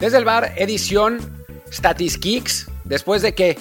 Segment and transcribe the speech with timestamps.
[0.00, 1.18] Desde el bar, edición
[1.70, 2.68] Statis Kicks.
[2.84, 3.58] Después de que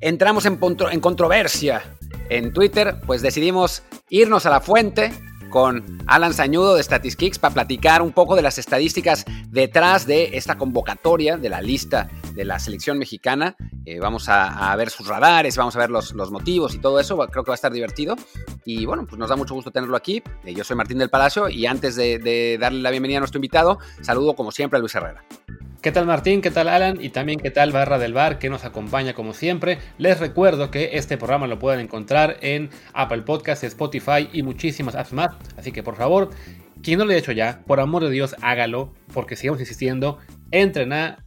[0.00, 0.58] entramos en,
[0.90, 1.82] en controversia
[2.30, 5.12] en Twitter, pues decidimos irnos a la fuente
[5.50, 10.56] con Alan Sañudo de Statistics para platicar un poco de las estadísticas detrás de esta
[10.56, 13.54] convocatoria de la lista de la selección mexicana.
[13.84, 17.18] Eh, vamos a, ver sus radares, vamos a ver los, motivos y todo eso.
[17.18, 18.16] Creo que va a estar divertido.
[18.64, 20.22] Y bueno, pues nos da mucho gusto tenerlo aquí.
[20.44, 23.78] Eh, yo soy Martín del Palacio y antes de darle la bienvenida a nuestro invitado,
[24.00, 25.22] saludo como siempre a Luis Herrera.
[25.82, 26.42] ¿Qué tal Martín?
[26.42, 26.98] ¿Qué tal Alan?
[27.00, 29.78] Y también qué tal Barra del Bar que nos acompaña como siempre.
[29.96, 35.14] Les recuerdo que este programa lo pueden encontrar en Apple Podcasts, Spotify y muchísimas apps
[35.14, 35.30] más.
[35.56, 36.28] Así que por favor,
[36.82, 40.18] quien no lo haya hecho ya, por amor de Dios, hágalo, porque sigamos insistiendo.
[40.50, 41.24] Entren a,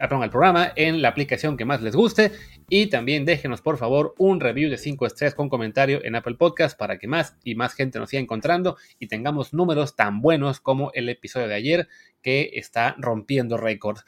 [0.00, 2.30] al programa en la aplicación que más les guste
[2.68, 6.78] y también déjenos por favor un review de 5 estrellas con comentario en Apple Podcast
[6.78, 10.90] para que más y más gente nos siga encontrando y tengamos números tan buenos como
[10.94, 11.88] el episodio de ayer
[12.22, 14.04] que está rompiendo récords.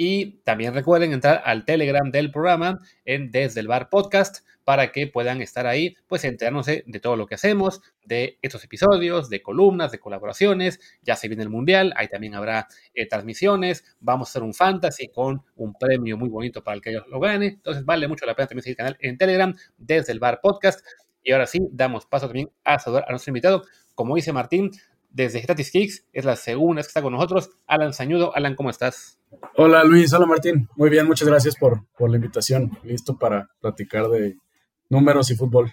[0.00, 5.08] Y también recuerden entrar al Telegram del programa en Desde el Bar Podcast para que
[5.08, 9.90] puedan estar ahí, pues enterándose de todo lo que hacemos, de estos episodios, de columnas,
[9.90, 10.78] de colaboraciones.
[11.02, 13.96] Ya se viene el Mundial, ahí también habrá eh, transmisiones.
[13.98, 17.46] Vamos a hacer un fantasy con un premio muy bonito para el que lo gane.
[17.46, 20.86] Entonces vale mucho la pena también seguir el canal en Telegram desde el Bar Podcast.
[21.24, 23.64] Y ahora sí, damos paso también a saludar a nuestro invitado.
[23.96, 24.70] Como dice Martín,
[25.08, 27.50] desde Statistics, es la segunda vez que está con nosotros.
[27.66, 28.34] Alan Sañudo.
[28.34, 29.18] Alan, ¿cómo estás?
[29.56, 30.68] Hola Luis, hola Martín.
[30.76, 32.78] Muy bien, muchas gracias por, por la invitación.
[32.82, 34.36] Listo para platicar de
[34.88, 35.72] números y fútbol.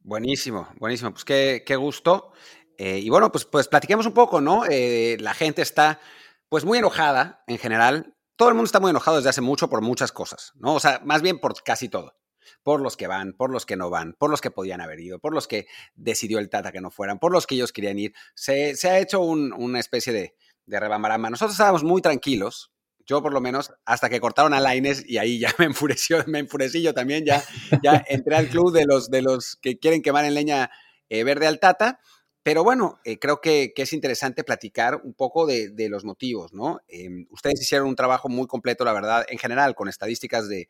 [0.00, 1.12] Buenísimo, buenísimo.
[1.12, 2.32] Pues qué, qué gusto.
[2.78, 4.64] Eh, y bueno, pues, pues platiquemos un poco, ¿no?
[4.68, 6.00] Eh, la gente está
[6.48, 8.14] pues muy enojada en general.
[8.36, 10.74] Todo el mundo está muy enojado desde hace mucho por muchas cosas, ¿no?
[10.74, 12.14] O sea, más bien por casi todo
[12.62, 15.18] por los que van, por los que no van, por los que podían haber ido,
[15.18, 18.14] por los que decidió el Tata que no fueran, por los que ellos querían ir.
[18.34, 20.34] Se, ha hecho una especie de,
[20.66, 21.30] de rebambaramba.
[21.30, 22.72] Nosotros estábamos muy tranquilos,
[23.06, 26.38] yo por lo menos, hasta que cortaron a Laines y ahí ya me enfureció, me
[26.38, 27.42] enfurecí yo también, ya,
[27.82, 30.70] ya entré al club de los, de los que quieren quemar en leña
[31.08, 32.00] eh, verde al Tata.
[32.44, 36.80] Pero bueno, eh, creo que, es interesante platicar un poco de, los motivos, ¿no?
[36.88, 40.68] Em, ustedes hicieron un trabajo muy completo, la verdad, en general, con estadísticas de,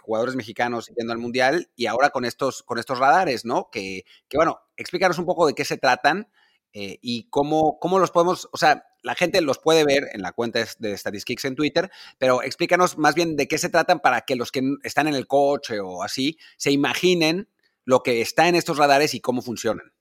[0.00, 3.68] jugadores mexicanos yendo al Mundial y ahora con estos, con estos radares, ¿no?
[3.70, 6.28] Que, que bueno, explícanos un poco de qué se tratan
[6.72, 10.32] eh, y cómo, cómo los podemos, o sea, la gente los puede ver en la
[10.32, 14.36] cuenta de Statistics en Twitter, pero explícanos más bien de qué se tratan para que
[14.36, 17.48] los que están en el coche o así se imaginen
[17.84, 19.92] lo que está en estos radares y cómo funcionan.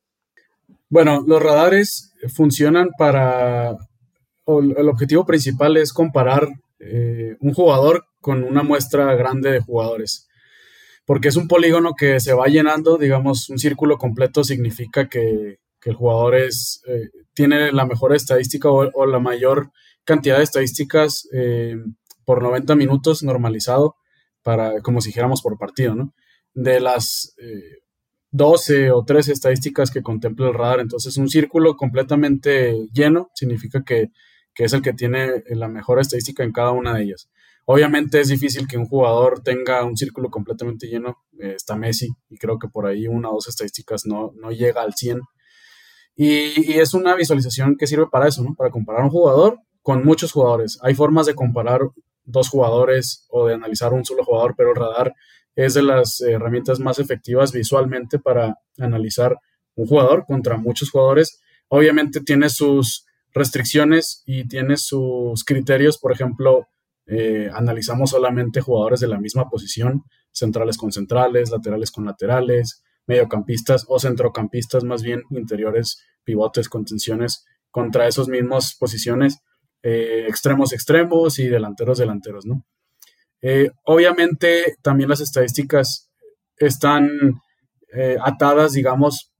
[0.89, 3.77] Bueno, los radares funcionan para,
[4.47, 10.27] el objetivo principal es comparar eh, un jugador con una muestra grande de jugadores.
[11.05, 15.95] Porque es un polígono que se va llenando, digamos, un círculo completo significa que, el
[15.95, 19.71] jugador es, eh, tiene la mejor estadística o, la mayor
[20.03, 21.77] cantidad de estadísticas eh,
[22.25, 23.95] por 90 minutos normalizado,
[24.43, 26.13] para, como si dijéramos por partido, ¿no?
[26.53, 27.35] De las
[28.31, 30.79] 12 o 13 estadísticas que contempla el radar.
[30.79, 34.09] Entonces, un círculo completamente lleno significa que,
[34.55, 37.29] es el que tiene la mejor estadística en cada una de ellas.
[37.65, 41.17] Obviamente es difícil que un jugador tenga un círculo completamente lleno.
[41.37, 44.95] Está Messi y creo que por ahí una o dos estadísticas no, no llega al
[44.95, 45.21] 100.
[46.15, 48.53] Y, y, es una visualización que sirve para eso, ¿no?
[48.53, 50.77] Para comparar un jugador con muchos jugadores.
[50.81, 51.81] Hay formas de comparar
[52.25, 55.13] dos jugadores o de analizar un solo jugador, pero el radar
[55.65, 59.37] es de las herramientas más efectivas visualmente para analizar
[59.75, 61.41] un jugador contra muchos jugadores.
[61.67, 66.69] Obviamente tiene sus restricciones y tiene sus criterios, por ejemplo,
[67.07, 73.85] eh, analizamos solamente jugadores de la misma posición, centrales con centrales, laterales con laterales, mediocampistas
[73.89, 79.39] o centrocampistas más bien, interiores, pivotes, contenciones contra esos mismos posiciones,
[79.83, 82.63] eh, extremos, extremos y delanteros, delanteros, ¿no?
[83.41, 86.09] Eh, obviamente también las estadísticas
[86.57, 87.09] están
[87.93, 89.31] eh, atadas, digamos,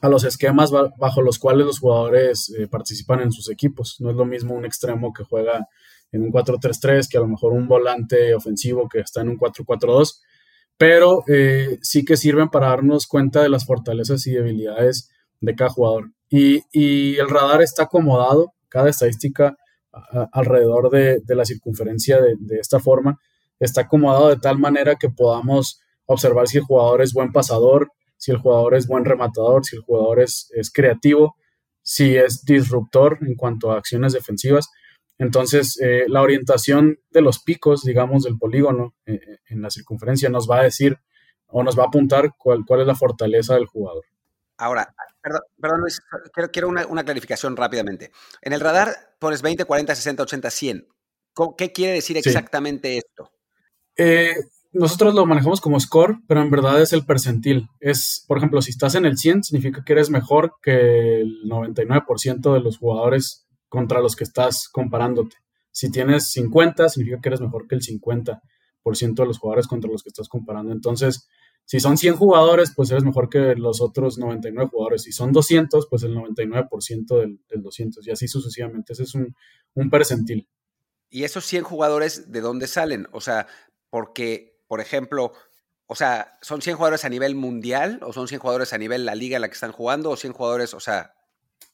[0.00, 3.96] a los esquemas bajo los cuales los jugadores eh, participan en sus equipos.
[3.98, 5.66] No es lo mismo un extremo que juega
[6.12, 10.20] en un 4-3-3 que a lo mejor un volante ofensivo que está en un 4-4-2,
[10.78, 11.24] pero
[11.82, 15.10] sí que sirven para darnos cuenta de las fortalezas y debilidades
[15.40, 16.12] de cada jugador.
[16.30, 19.56] Y, y el radar está acomodado, cada estadística
[20.32, 23.18] alrededor de, la circunferencia de, esta forma,
[23.58, 28.30] está acomodado de tal manera que podamos observar si el jugador es buen pasador, si
[28.30, 31.36] el jugador es buen rematador, si el jugador es, creativo,
[31.82, 34.68] si es disruptor en cuanto a acciones defensivas.
[35.18, 40.28] Entonces, eh, la orientación de los picos, digamos, del polígono eh, eh, en la circunferencia
[40.28, 40.96] nos va a decir
[41.48, 44.04] o nos va a apuntar cuál, cuál es la fortaleza del jugador.
[44.58, 46.00] Ahora, Perdón, perdón Luis,
[46.52, 48.12] quiero, una, clarificación rápidamente.
[48.40, 50.88] En el radar pones 20, 40, 60, 80, 100.
[51.56, 53.30] ¿Qué quiere decir exactamente esto?
[53.96, 54.34] Eh,
[54.72, 57.68] nosotros lo manejamos como score, pero en verdad es el percentil.
[57.80, 62.52] Es, por ejemplo, si estás en el 100, significa que eres mejor que el 99%
[62.52, 65.36] de los jugadores contra los que estás comparándote.
[65.70, 68.40] Si tienes 50, significa que eres mejor que el 50%
[69.14, 70.72] de los jugadores contra los que estás comparando.
[70.72, 71.28] Entonces,
[71.68, 75.02] si son 100 jugadores, pues eres mejor que los otros 99 jugadores.
[75.02, 78.06] Si son 200, pues el 99% del, del, 200.
[78.06, 78.94] Y así sucesivamente.
[78.94, 79.36] Ese es un,
[79.74, 80.48] un percentil.
[81.10, 83.06] ¿Y esos 100 jugadores de dónde salen?
[83.12, 83.46] O sea,
[83.90, 85.32] porque por ejemplo,
[85.86, 89.14] o sea, ¿son 100 jugadores a nivel mundial o son 100 jugadores a nivel la
[89.14, 91.14] liga en la que están jugando o 100 jugadores, o sea...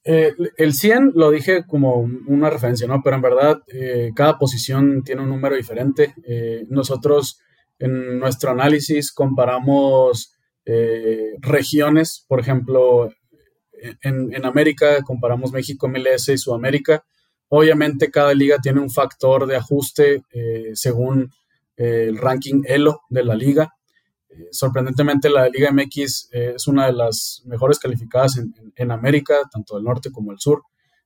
[0.06, 1.96] Eh, el 100 lo dije como
[2.28, 3.00] una referencia, ¿no?
[3.02, 6.14] Pero en verdad eh, cada posición tiene un número diferente.
[6.26, 7.40] Eh, nosotros
[7.78, 10.30] en nuestro análisis comparamos
[11.40, 13.10] regiones, por ejemplo,
[14.02, 17.04] en, América comparamos México, MLS y Sudamérica.
[17.48, 20.22] Obviamente cada liga tiene un factor de ajuste
[20.72, 21.30] según
[21.76, 23.74] el ranking ELO de la liga.
[24.36, 28.38] Eh, sorprendentemente, la Liga MX eh, es una de las mejores calificadas
[28.76, 30.62] en, América, tanto del norte como del sur.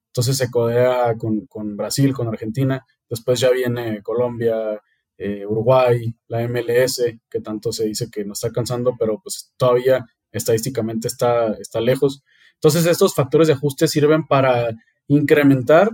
[0.06, 2.84] Entonces se codea con, Brasil, con Argentina.
[3.08, 4.80] Después ya viene Colombia,
[5.18, 10.06] eh, Uruguay, la MLS, que tanto se dice que no está alcanzando, pero pues todavía
[10.32, 12.22] estadísticamente está, está lejos.
[12.54, 14.74] Entonces estos factores de ajuste sirven para
[15.08, 15.90] incrementar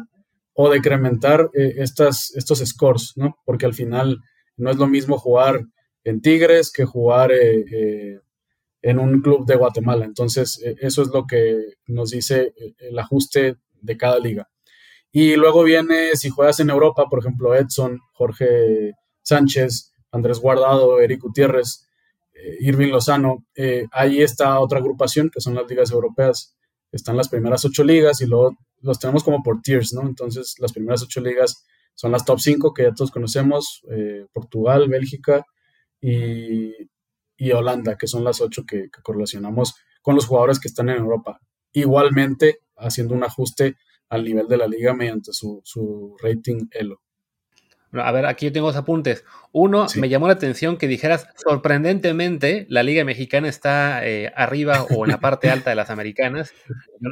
[0.52, 3.36] o decrementar estas, estos scores, ¿no?
[3.44, 4.18] Porque al final
[4.56, 5.64] no es lo mismo jugar
[6.04, 8.20] en Tigres que jugar eh, eh,
[8.82, 10.04] en un club de Guatemala.
[10.04, 14.48] Entonces, eh, eso es lo que nos dice el ajuste de cada liga.
[15.10, 18.92] Y luego viene, si juegas en Europa, por ejemplo, Edson, Jorge
[19.24, 21.88] Sánchez, Andrés Guardado, Eric Gutiérrez,
[22.60, 23.44] Irving Lozano,
[23.90, 26.56] ahí está otra agrupación que son las ligas europeas.
[26.92, 30.02] Están las primeras ocho ligas y luego los tenemos como por tiers, ¿no?
[30.02, 34.88] Entonces, las primeras ocho ligas son las top 5 que ya todos conocemos, eh, Portugal,
[34.88, 35.44] Bélgica
[36.00, 36.72] y,
[37.52, 41.40] Holanda, que son las 8 que, correlacionamos con los jugadores que están en Europa.
[41.72, 43.76] Igualmente haciendo un ajuste
[44.08, 47.03] al nivel de la liga mediante su rating ELO.
[48.02, 49.24] A ver, aquí yo tengo dos apuntes.
[49.52, 55.04] Uno, me llamó la atención que dijeras, sorprendentemente, la Liga Mexicana está eh, arriba o
[55.04, 56.52] en la parte alta de las americanas.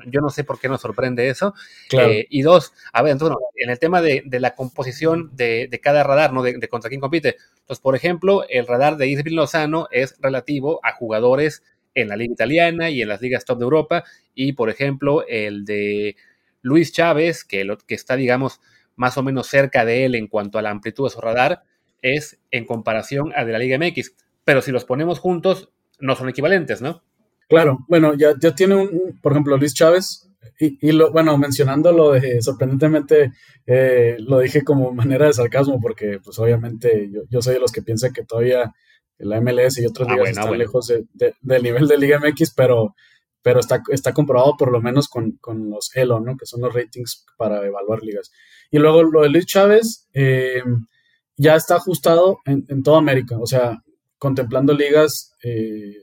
[0.06, 1.54] Yo, no sé por qué nos sorprende eso.
[1.92, 6.32] Eh, y dos, a ver, entonces, en el tema de, la composición de, cada radar,
[6.32, 6.42] ¿no?
[6.42, 7.36] De, contra quién compite.
[7.60, 11.62] Entonces, por ejemplo, el radar de Isabel Lozano es relativo a jugadores
[11.94, 14.04] en la Liga Italiana y en las ligas top de Europa.
[14.34, 16.16] Y, por ejemplo, el de
[16.62, 18.60] Luis Chávez, que, lo, que está, digamos,
[18.96, 21.62] más o menos cerca de él en cuanto a la amplitud de su radar,
[22.02, 24.14] es en comparación a de la Liga MX.
[24.44, 27.02] Pero si los ponemos juntos, no son equivalentes, ¿no?
[27.48, 30.28] Claro, bueno, ya, ya tiene un, por ejemplo, Luis Chávez,
[30.58, 33.32] y, lo, bueno, mencionando lo de, sorprendentemente,
[33.66, 37.82] eh, lo dije como manera de sarcasmo, porque pues obviamente yo, soy de los que
[37.82, 38.72] piensan que todavía
[39.18, 42.94] la MLS y otras ah, ligas están lejos del nivel de Liga MX, pero,
[43.42, 46.36] pero está, está comprobado por lo menos con, con los ELO, ¿no?
[46.36, 48.30] Que son los ratings para evaluar ligas.
[48.70, 50.62] Y luego lo de Luis Chávez eh,
[51.36, 53.82] ya está ajustado en, toda América, o sea,
[54.16, 55.96] contemplando ligas eh,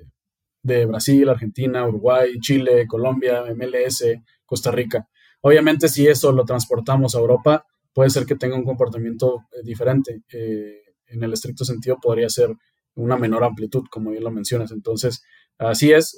[0.61, 4.03] de Brasil, Argentina, Uruguay, Chile, Colombia, MLS,
[4.45, 5.07] Costa Rica.
[5.41, 10.21] Obviamente si eso lo transportamos a Europa, puede ser que tenga un comportamiento eh, diferente.
[10.31, 12.53] en el estricto sentido podría ser
[12.95, 14.71] una menor amplitud, como bien lo mencionas.
[14.71, 15.23] Entonces,
[15.57, 16.15] así es.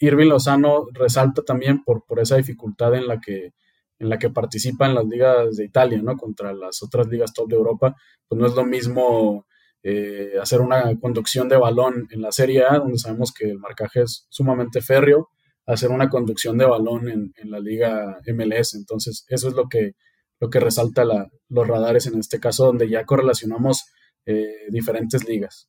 [0.00, 3.52] Irving Lozano resalta también por, por esa dificultad en la que
[4.00, 6.16] en la que participan las ligas de Italia, ¿no?
[6.16, 7.94] Contra las otras ligas top de Europa,
[8.26, 9.46] pues no es lo mismo
[9.82, 14.02] eh, hacer una conducción de balón en la Serie A, donde sabemos que el marcaje
[14.02, 15.28] es sumamente férreo,
[15.66, 18.74] hacer una conducción de balón en, la liga MLS.
[18.74, 19.92] Entonces, eso es lo que,
[20.40, 21.04] lo que resalta
[21.48, 23.84] los radares en este caso, donde ya correlacionamos
[24.24, 25.68] eh, diferentes ligas.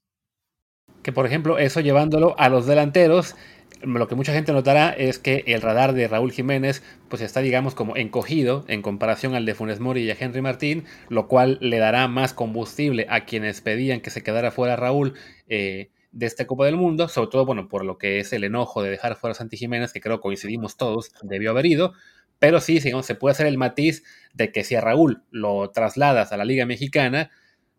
[1.04, 3.36] Que por ejemplo, eso llevándolo a los delanteros,
[3.82, 7.74] lo que mucha gente notará es que el radar de Raúl Jiménez pues está digamos
[7.74, 11.80] como encogido en comparación al de Funes Mori y a Henry Martín, lo cual le
[11.80, 15.14] dará más combustible a quienes pedían que se quedara fuera Raúl
[15.48, 18.84] eh, de esta Copa del Mundo, sobre todo bueno por lo que es el enojo
[18.84, 21.94] de dejar fuera a Santi Jiménez, que creo coincidimos todos, debió haber ido,
[22.38, 24.04] pero sí, digamos, se puede hacer el matiz
[24.34, 27.30] de que si a Raúl lo trasladas a la Liga Mexicana,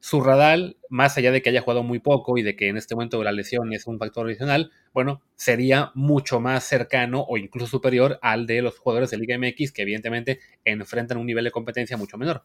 [0.03, 2.97] su radar, más allá de que haya jugado muy poco y de que en este
[2.97, 8.19] momento la lesión es un factor adicional, bueno, sería mucho más cercano o incluso superior
[8.21, 12.19] al de los jugadores de Liga MX que evidentemente enfrentan un nivel de competencia mucho
[12.19, 12.43] menor.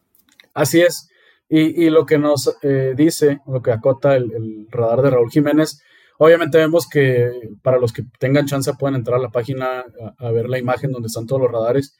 [0.54, 1.10] Así es.
[1.48, 5.82] Y, lo que nos eh, dice, lo que acota el, radar de Raúl Jiménez,
[6.20, 7.30] Obviamente vemos que
[7.62, 9.84] para los que tengan chance pueden entrar a la página
[10.18, 11.96] a, ver la imagen donde están todos los radares.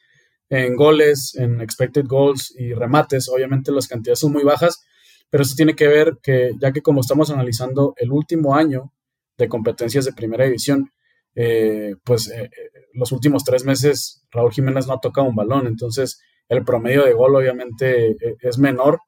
[0.51, 4.83] En goles, en expected goals y remates, obviamente las cantidades son muy bajas,
[5.31, 8.93] pero eso tiene que ver que ya que como estamos analizando el último año
[9.37, 10.91] de competencias de primera división,
[11.35, 12.51] eh, pues eh, eh,
[12.95, 17.13] los últimos tres meses Raúl Jiménez no ha tocado un balón, entonces el promedio de
[17.13, 19.01] gol obviamente es menor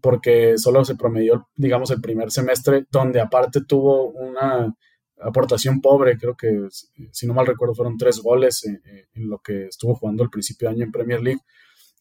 [0.00, 4.74] porque solo se promedió, digamos, el primer semestre, donde aparte tuvo una
[5.20, 6.66] aportación pobre, creo que,
[7.12, 10.74] si no mal recuerdo, fueron tres goles en, lo que estuvo jugando el principio de
[10.74, 11.40] año en Premier League.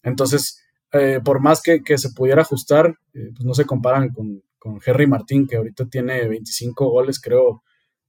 [0.04, 0.60] Entonces,
[0.94, 5.08] eh, por más que, se pudiera ajustar, eh, pues no se comparan con, con, Henry
[5.08, 7.64] Martín, que ahorita tiene 25 goles, creo,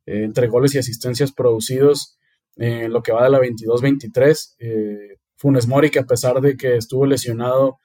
[0.05, 2.19] eh, entre goles y asistencias producidos
[2.57, 5.17] en lo que va de la 22-23.
[5.37, 7.79] Funes Mori, que a pesar de que estuvo lesionado,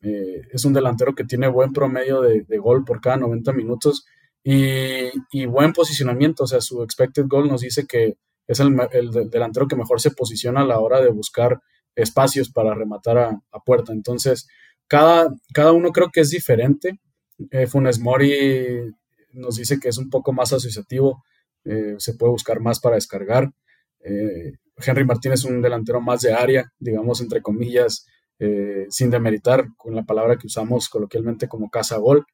[0.00, 4.04] es un delantero que tiene buen promedio de, gol por cada 90 minutos
[4.42, 6.44] y, buen posicionamiento.
[6.44, 8.76] O sea, su expected goal nos dice que es el,
[9.30, 11.60] delantero que mejor se posiciona a la hora de buscar
[11.96, 13.92] espacios para rematar a, puerta.
[13.92, 14.46] Entonces,
[14.86, 17.00] cada, cada, uno creo que es diferente.
[17.50, 18.92] Eh, Funes Mori
[19.32, 21.24] nos dice que es un poco más asociativo,
[21.64, 23.50] eh, se puede buscar más para descargar.
[24.76, 28.06] Henry Martínez es un delantero más de área, digamos, entre comillas,
[28.40, 32.26] eh, sin demeritar con la palabra que usamos coloquialmente como casa gol.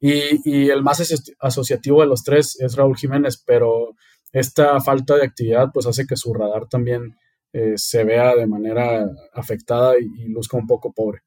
[0.00, 1.00] Y, el más
[1.38, 3.94] asociativo de los tres es Raúl Jiménez, pero
[4.32, 7.16] esta falta de actividad pues hace que su radar también
[7.56, 11.22] eh, se vea de manera afectada y, luzca un poco pobre.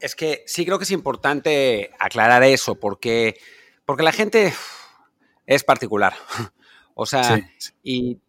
[0.00, 3.36] Es que sí creo que es importante aclarar eso, porque,
[3.84, 4.54] porque la gente
[5.44, 6.14] es particular.
[6.94, 7.46] o sea,
[7.82, 8.22] Y,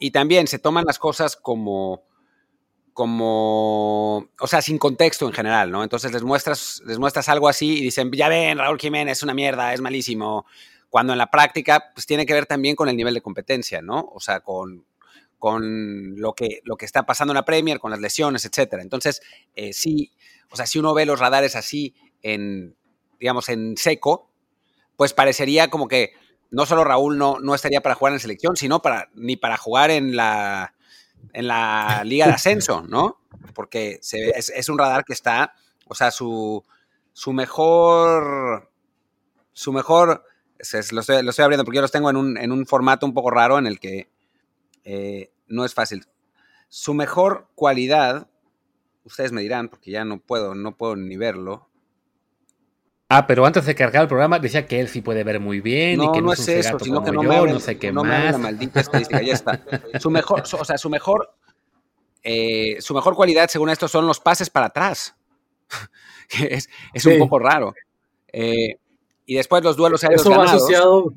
[0.00, 2.02] y también se toman las cosas como,
[2.92, 5.84] como, o sea, sin contexto en general, ¿no?
[5.84, 9.34] Entonces les muestras, les muestras algo así y dicen, ya ven, Raúl Jiménez es una
[9.34, 10.46] mierda, es malísimo,
[10.90, 14.10] cuando en la práctica, pues tiene que ver también con el nivel de competencia, ¿no?
[14.12, 14.84] O sea, con,
[15.46, 18.82] con lo, que, lo que está pasando en la Premier, con las lesiones, etcétera.
[18.82, 19.22] Entonces,
[19.54, 20.10] eh, sí,
[20.50, 22.74] o sea, si uno ve los radares así en,
[23.20, 24.28] digamos, en seco,
[24.96, 26.14] pues parecería como que
[26.50, 29.92] no solo Raúl no, no estaría para jugar en selección, sino para, ni para jugar
[29.92, 30.74] en la
[31.32, 33.20] en la liga de ascenso, ¿no?
[33.54, 35.54] Porque es, un radar que está,
[35.86, 36.64] o sea, su,
[37.12, 38.68] su mejor,
[39.52, 40.24] su mejor,
[40.90, 43.78] lo, estoy, abriendo porque yo los tengo en un, formato un poco raro en el
[43.78, 44.10] que
[44.82, 46.06] eh, no es fácil.
[46.68, 48.28] Su mejor cualidad,
[49.04, 51.68] ustedes me dirán, porque ya no puedo, no puedo ni verlo,
[53.08, 56.02] Ah, pero antes de cargar el programa decía que él sí puede ver muy bien
[56.02, 58.32] y que no, es, eso, sino que no me no sé qué no más.
[58.32, 59.62] la maldita estadística, ya está.
[60.00, 61.32] Su mejor, o sea, su mejor,
[62.24, 65.14] eh, su mejor cualidad, según esto, son los pases para atrás.
[66.50, 67.74] es, es un poco raro.
[68.32, 68.80] Eh,
[69.24, 71.14] y después los duelos aéreos eso va asociado,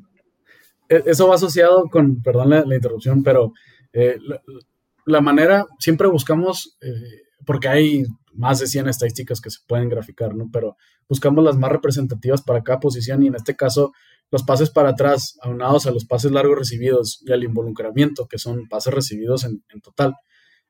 [0.88, 3.52] e, eso va asociado con, perdón la, interrupción, pero
[3.92, 4.18] eh,
[5.06, 6.78] la, manera, siempre buscamos,
[7.44, 10.48] porque hay más de 100 estadísticas que se pueden graficar, ¿no?
[10.52, 10.76] Pero
[11.08, 13.92] buscamos las más representativas para cada posición y en este caso
[14.30, 18.68] los pases para atrás, aunados a los pases largos recibidos y al involucramiento, que son
[18.68, 20.14] pases recibidos en, total.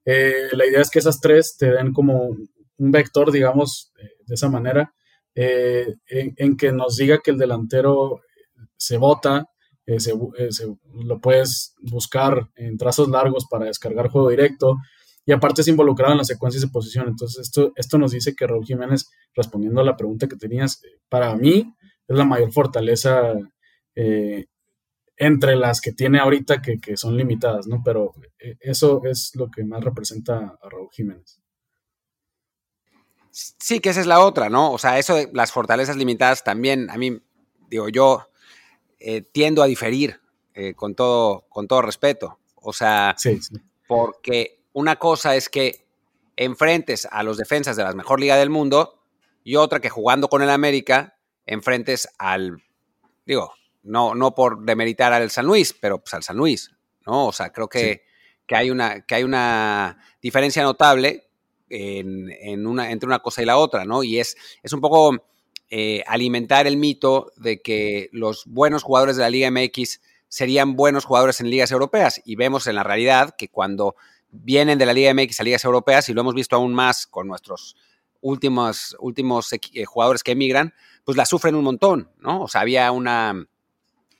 [0.04, 4.34] Eh, la idea es que esas tres te den como un vector, digamos, eh, de
[4.34, 4.94] esa manera,
[5.34, 8.20] eh, en, que nos diga que el delantero
[8.76, 9.49] se bota,
[9.98, 10.12] se,
[10.94, 14.76] lo puedes buscar en trazos largos para descargar juego directo,
[15.26, 17.08] y aparte es involucrado en las secuencias de posición.
[17.08, 20.98] Entonces, esto, esto nos dice que Raúl Jiménez, respondiendo a la pregunta que tenías, eh,
[21.08, 21.74] para mí
[22.08, 23.34] es la mayor fortaleza
[23.94, 24.46] eh,
[25.16, 27.82] entre las que tiene ahorita que, son limitadas, ¿no?
[27.84, 31.40] Pero eh, eso es lo que más representa a Raúl Jiménez.
[33.30, 34.72] Sí, que esa es la otra, ¿no?
[34.72, 37.20] O sea, eso de las fortalezas limitadas también, a mí,
[37.68, 38.29] digo, yo
[39.32, 40.20] tiendo a diferir
[40.76, 42.38] con, todo, con todo respeto.
[42.56, 43.56] O sea, sí, sí.
[43.86, 45.86] porque una cosa es que
[46.36, 49.02] enfrentes a los defensas de la mejor liga del mundo
[49.44, 52.62] y otra que jugando con el América enfrentes al,
[53.26, 53.52] digo,
[53.82, 56.70] no, no por demeritar al San Luis, pero pues al San Luis,
[57.06, 57.26] ¿no?
[57.26, 58.04] O sea, creo que,
[58.46, 61.28] que, hay, una, que hay una diferencia notable
[61.68, 64.02] en, una, entre una cosa y la otra, ¿no?
[64.02, 65.16] Y es, es un poco
[65.70, 71.04] eh, alimentar el mito de que los buenos jugadores de la Liga MX serían buenos
[71.04, 72.20] jugadores en ligas europeas.
[72.24, 73.94] Y vemos en la realidad que cuando
[74.30, 77.28] vienen de la Liga MX a ligas europeas y lo hemos visto aún más con
[77.28, 77.76] nuestros
[78.20, 80.74] últimos, últimos eh, jugadores que emigran,
[81.04, 82.42] pues la sufren un montón, ¿no?
[82.42, 83.46] O sea, había una,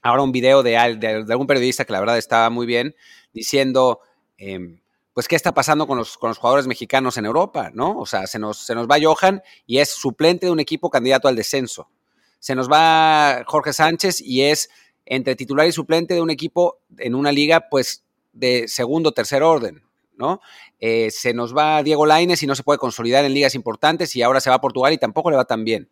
[0.02, 2.95] ahora un video de, algún periodista que la verdad estaba muy bien,
[3.33, 4.00] diciendo,
[4.38, 4.80] em,
[5.12, 7.99] pues, ¿qué está pasando con los, con los jugadores mexicanos en Europa, ¿no?
[7.99, 11.29] O sea, se nos, se nos va Johan y es suplente de un equipo candidato
[11.29, 11.90] al descenso.
[12.38, 14.71] Se nos va Jorge Sánchez y es
[15.05, 19.43] entre titular y suplente de un equipo en una liga, pues, de segundo o tercer
[19.43, 19.83] orden,
[20.17, 20.40] ¿no?
[20.79, 24.23] Eh, se nos va Diego Laines y no se puede consolidar en ligas importantes y
[24.23, 25.90] ahora se va a Portugal y tampoco le va tan bien.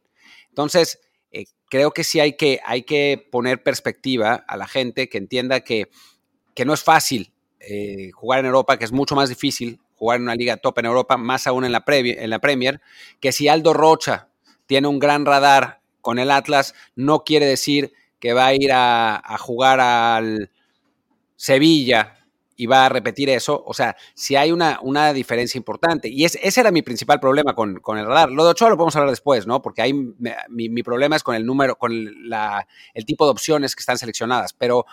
[0.49, 1.01] Entonces,
[1.33, 5.61] eh, creo que sí hay que, hay que poner perspectiva a la gente que entienda
[5.61, 5.91] que,
[6.55, 7.35] que no es fácil
[7.71, 10.87] eh, jugar en Europa, que es mucho más difícil jugar en una liga top en
[10.87, 12.81] Europa, más aún en la, en la Premier,
[13.21, 14.29] que si Aldo Rocha
[14.67, 19.37] tiene un gran radar con el Atlas, no quiere decir que va a ir a,
[19.39, 20.51] jugar al
[21.37, 22.17] Sevilla
[22.57, 23.63] y va a repetir eso.
[23.67, 26.09] O sea, si hay una, una diferencia importante.
[26.09, 28.31] Y ese era mi principal problema con, el radar.
[28.31, 29.63] Lo de Ochoa lo podemos hablar después, ¿no?
[29.63, 33.99] Porque ahí mi, problema es con el número, con el tipo de opciones que están
[33.99, 34.53] seleccionadas.
[34.55, 34.87] Pero,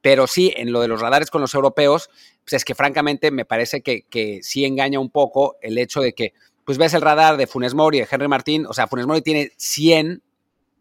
[0.00, 2.10] pero sí, en lo de los radares con los europeos,
[2.44, 6.12] pues es que francamente me parece que, que sí engaña un poco el hecho de
[6.12, 6.32] que,
[6.64, 9.22] pues ves el radar de Funes Mori y de Henry Martín, o sea, Funes Mori
[9.22, 10.22] tiene 100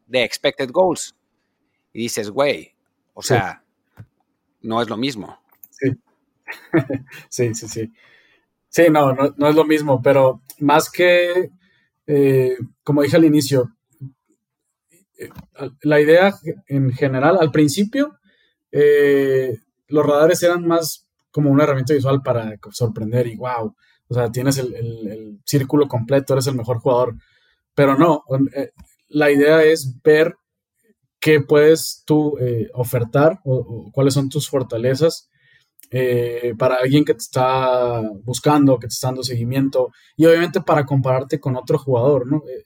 [0.07, 1.15] de expected goals
[1.93, 2.75] y dices, güey,
[3.13, 3.63] o sea,
[4.61, 5.39] no es lo mismo.
[5.71, 5.91] Sí.
[7.29, 7.93] sí, sí, sí.
[8.69, 11.49] Sí, no, no, es lo mismo, pero más que,
[12.05, 13.75] eh, como dije al inicio,
[15.17, 15.29] eh,
[15.81, 16.35] la idea
[16.67, 18.19] en general, al principio,
[18.71, 19.57] eh,
[19.87, 23.75] los radares eran más como una herramienta visual para sorprender y wow,
[24.07, 27.15] o sea, tienes el, círculo completo, eres el mejor jugador,
[27.73, 28.23] pero no,
[29.09, 30.35] la idea es ver
[31.19, 35.29] qué puedes tú eh, ofertar o, cuáles son tus fortalezas
[35.89, 40.85] eh, para alguien que te está buscando, que te está dando seguimiento y obviamente para
[40.85, 42.37] compararte con otro jugador, ¿no?
[42.37, 42.63] Eh,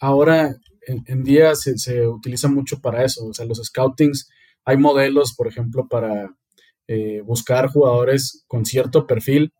[0.00, 0.54] ahora
[0.86, 4.28] en, día se, utiliza mucho para eso, o sea, los scoutings,
[4.64, 6.34] hay modelos, por ejemplo, para
[7.24, 9.52] buscar jugadores con cierto perfil,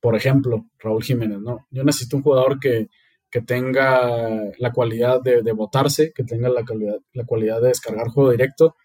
[0.00, 1.66] por ejemplo, Raúl Jiménez, ¿no?
[1.70, 2.88] Yo necesito un jugador que,
[3.30, 8.08] que tenga la cualidad de, de votarse, que tenga la, calidad, la cualidad de descargar
[8.08, 8.76] juego directo.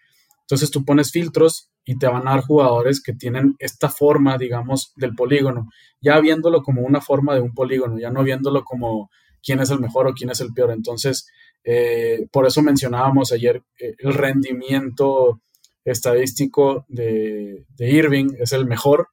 [0.42, 4.92] Entonces tú pones filtros y te van a dar jugadores que tienen esta forma, digamos,
[4.96, 5.68] del polígono,
[6.00, 9.10] ya viéndolo como una forma de un polígono, ya no viéndolo como
[9.42, 10.70] quién es el mejor o quién es el peor.
[10.70, 11.28] Entonces,
[11.64, 15.40] eh, por eso mencionábamos ayer eh, el rendimiento
[15.86, 19.08] estadístico de, Irving es el mejor,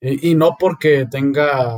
[0.00, 1.76] y no porque tenga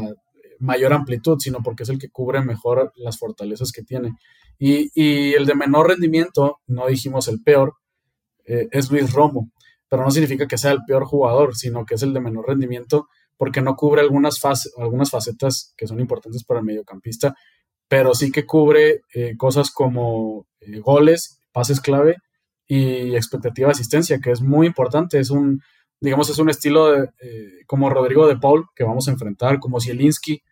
[0.58, 4.14] mayor amplitud, sino porque es el que cubre mejor las fortalezas que tiene.
[4.58, 7.74] Y, el de menor rendimiento, no dijimos el peor,
[8.44, 9.50] eh, es Luis Romo,
[9.88, 13.08] pero no significa que sea el peor jugador, sino que es el de menor rendimiento
[13.36, 14.40] porque no cubre algunas,
[14.78, 17.36] algunas facetas que son importantes para el mediocampista,
[17.86, 22.16] pero sí que cubre eh, cosas como eh, goles, pases clave
[22.68, 25.62] y expectativa de asistencia, que es muy importante, es un,
[26.00, 27.08] digamos, es un estilo de,
[27.66, 30.42] como Rodrigo de Paul que vamos a enfrentar, como Zielinski,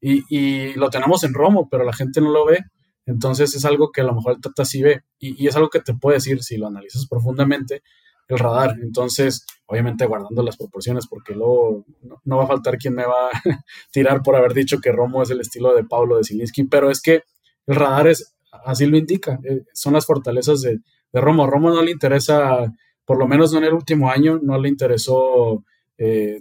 [0.00, 2.60] y, lo tenemos en Romo, pero la gente no lo ve.
[3.06, 5.80] Entonces es algo que a lo mejor el Tata sí ve y, es algo que
[5.80, 7.82] te puede decir si lo analizas profundamente
[8.28, 8.76] el radar.
[8.82, 11.84] Entonces, obviamente guardando las proporciones porque luego
[12.24, 13.42] no, va a faltar quien me va a
[13.92, 17.00] tirar por haber dicho que Romo es el estilo de Pablo de Silinski, pero es
[17.00, 17.22] que
[17.66, 18.34] el radar es,
[18.64, 20.80] así lo indica, eh, son las fortalezas de,
[21.16, 21.46] de Romo.
[21.46, 22.70] Romo no le interesa,
[23.06, 25.64] por lo menos no en el último año, no le interesó
[25.96, 26.38] eh,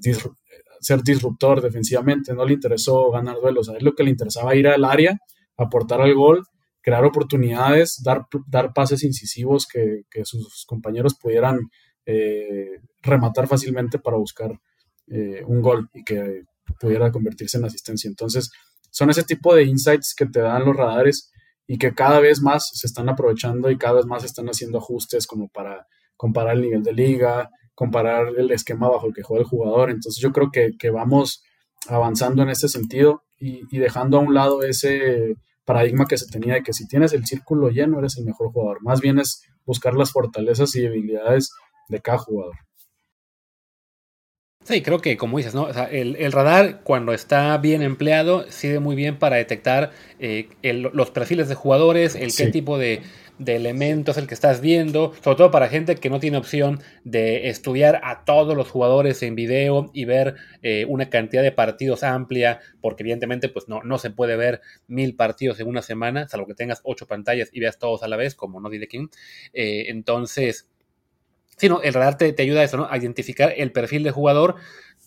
[0.81, 4.67] ser disruptor defensivamente, no le interesó ganar duelos, a él lo que le interesaba ir
[4.67, 5.17] al área,
[5.55, 6.43] aportar al gol,
[6.81, 8.27] crear oportunidades, dar,
[8.73, 11.59] pases incisivos que, sus compañeros pudieran
[12.05, 14.59] eh, rematar fácilmente para buscar
[15.07, 16.43] eh, un gol y que
[16.81, 18.09] pudiera convertirse en asistencia.
[18.09, 18.51] Entonces,
[18.91, 21.31] son ese tipo de insights que te dan los radares
[21.67, 25.27] y que cada vez más se están aprovechando y cada vez más están haciendo ajustes
[25.27, 29.49] como para comparar el nivel de liga, comparar el esquema bajo el que juega el
[29.49, 29.89] jugador.
[29.89, 31.43] Entonces yo creo que, vamos
[31.87, 36.63] avanzando en ese sentido y, dejando a un lado ese paradigma que se tenía de
[36.63, 38.81] que si tienes el círculo lleno eres el mejor jugador.
[38.81, 41.51] Más bien es buscar las fortalezas y debilidades
[41.89, 42.55] de cada jugador.
[44.65, 45.69] Sí, creo que como dices, ¿no?
[45.69, 51.53] el, radar cuando está bien empleado sirve muy bien para detectar eh, los perfiles de
[51.53, 53.03] jugadores, el qué tipo de,
[53.37, 57.49] de elementos el que estás viendo, sobre todo para gente que no tiene opción de
[57.49, 62.59] estudiar a todos los jugadores en video y ver eh, una cantidad de partidos amplia,
[62.81, 66.55] porque evidentemente pues no, no se puede ver mil partidos en una semana, salvo que
[66.55, 69.09] tengas ocho pantallas y veas todos a la vez, como no diré quién.
[69.53, 70.69] Eh, entonces,
[71.57, 72.87] sí, no, el radar te, te ayuda a eso, ¿no?
[72.89, 74.55] A identificar el perfil de jugador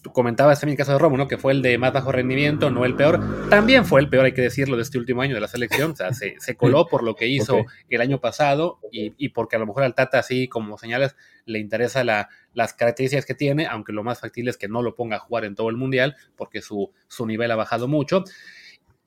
[0.02, 1.28] tú comentabas también el caso de Romo, ¿no?
[1.28, 3.48] Que fue el de más bajo rendimiento, no el peor.
[3.48, 5.92] También fue el peor, hay que decirlo, de este último año de la selección.
[5.92, 9.66] O sea, se, coló por lo que hizo el año pasado y, porque a lo
[9.66, 14.20] mejor al Tata, así como señalas, le interesa las características que tiene, aunque lo más
[14.20, 17.26] factible es que no lo ponga a jugar en todo el mundial, porque su, su
[17.26, 18.24] nivel ha bajado mucho.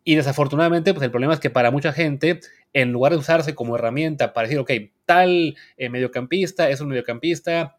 [0.03, 2.39] Y desafortunadamente, pues el problema es que para mucha gente
[2.73, 4.71] en lugar de usarse como herramienta para decir, ok,
[5.05, 7.77] tal eh, mediocampista es un mediocampista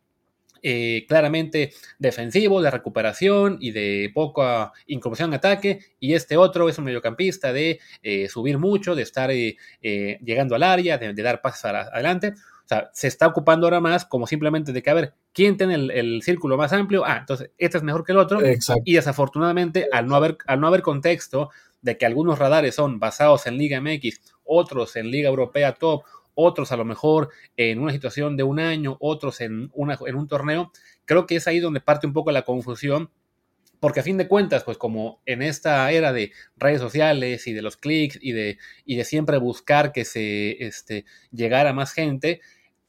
[0.63, 6.79] eh, claramente defensivo, de recuperación y de poca incursión en ataque, y este otro es
[6.79, 9.31] un mediocampista de eh, subir mucho, de estar
[9.81, 12.35] llegando al área, de, dar pasos adelante.
[12.65, 15.75] O sea, se está ocupando ahora más como simplemente de que, a ver, ¿quién tiene
[15.75, 17.05] el, círculo más amplio?
[17.05, 18.39] Ah, entonces este es mejor que el otro.
[18.85, 21.51] Y desafortunadamente, al no haber, al no haber contexto
[21.83, 26.73] de que algunos radares son basados en Liga MX, otros en Liga Europea Top, otros
[26.73, 30.73] a lo mejor en una situación de un año, otros en, una, en un torneo,
[31.05, 33.11] creo que es ahí donde parte un poco la confusión,
[33.81, 37.63] porque a fin de cuentas, pues como en esta era de redes sociales y de
[37.63, 42.41] los clics y de, y de siempre buscar que se este, llegara más gente,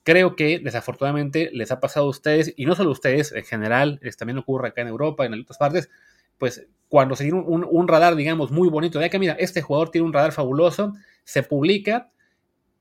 [0.04, 4.00] creo que desafortunadamente les ha pasado a ustedes, y no solo a ustedes, en general,
[4.18, 5.90] también ocurre acá en Europa, en otras partes,
[6.38, 10.06] pues cuando se tiene un, radar, digamos, muy bonito, de que mira, este jugador tiene
[10.06, 10.93] un radar fabuloso,
[11.24, 12.12] se publica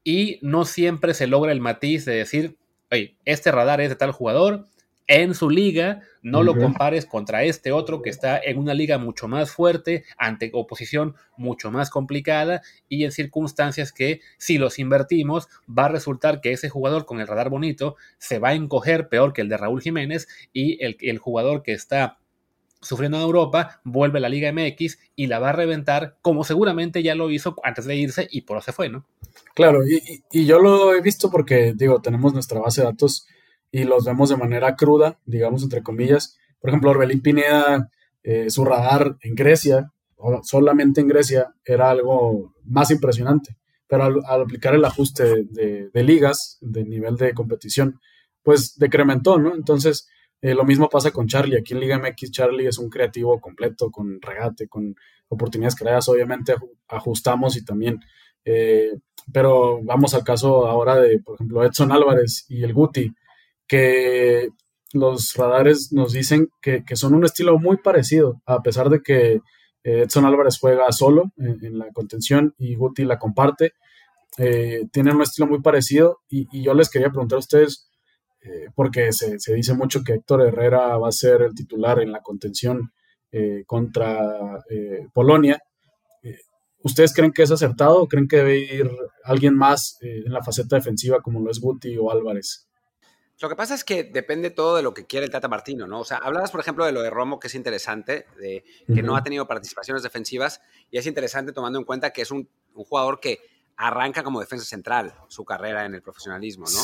[0.04, 2.58] y no siempre se logra el matiz de decir,
[2.90, 4.66] oye, este radar es de tal jugador,
[5.06, 9.28] en su liga, no lo compares contra este otro que está en una liga mucho
[9.28, 15.86] más fuerte, ante oposición mucho más complicada y en circunstancias que si los invertimos va
[15.86, 19.40] a resultar que ese jugador con el radar bonito se va a encoger peor que
[19.40, 22.18] el de Raúl Jiménez y el, el jugador que está
[22.82, 27.02] sufriendo en Europa, vuelve a la Liga MX y la va a reventar, como seguramente
[27.02, 29.06] ya lo hizo antes de irse y por eso se fue, ¿no?
[29.54, 33.26] Claro, y, yo lo he visto porque, digo, tenemos nuestra base de datos
[33.70, 36.36] y los vemos de manera cruda, digamos, entre comillas.
[36.60, 37.90] Por ejemplo, Orbelín Pineda,
[38.22, 39.92] eh, su radar en Grecia,
[40.42, 43.56] solamente en Grecia, era algo más impresionante.
[43.86, 48.00] Pero al, aplicar el ajuste de, de, ligas, de nivel de competición,
[48.42, 49.54] pues decrementó, ¿no?
[49.54, 50.08] Entonces,
[50.42, 51.57] eh, lo mismo pasa con Charlie.
[51.57, 54.96] Aquí en Liga MX, Charlie es un creativo completo, con regate, con
[55.28, 56.09] oportunidades creadas.
[56.09, 56.55] Obviamente
[56.88, 58.00] ajustamos y también.
[58.44, 58.90] Eh,
[59.33, 63.14] pero vamos al caso ahora de, por ejemplo, Edson Álvarez y el Guti,
[63.68, 64.48] que
[64.92, 69.35] los radares nos dicen que, son un estilo muy parecido, a pesar de que
[69.85, 73.74] eh, Edson Álvarez juega solo en, la contención y Guti la comparte.
[74.37, 77.91] tienen un estilo muy parecido y, y yo les quería preguntar a ustedes
[78.44, 82.22] eh, porque se, dice mucho que Héctor Herrera va a ser el titular en la
[82.22, 82.92] contención
[83.31, 85.61] eh, contra eh, Polonia.
[86.85, 88.90] ¿Ustedes creen que es acertado o creen que debe ir
[89.22, 92.66] alguien más en la faceta defensiva como lo es Guti o Álvarez?
[93.40, 96.00] Lo que pasa es que depende todo de lo que quiere el Tata Martino, ¿no?
[96.00, 99.16] O sea, hablabas, por ejemplo, de lo de Romo, que es interesante, de que no
[99.16, 103.20] ha tenido participaciones defensivas, y es interesante tomando en cuenta que es un, un, jugador
[103.20, 103.38] que
[103.76, 106.83] arranca como defensa central su carrera en el profesionalismo, ¿no?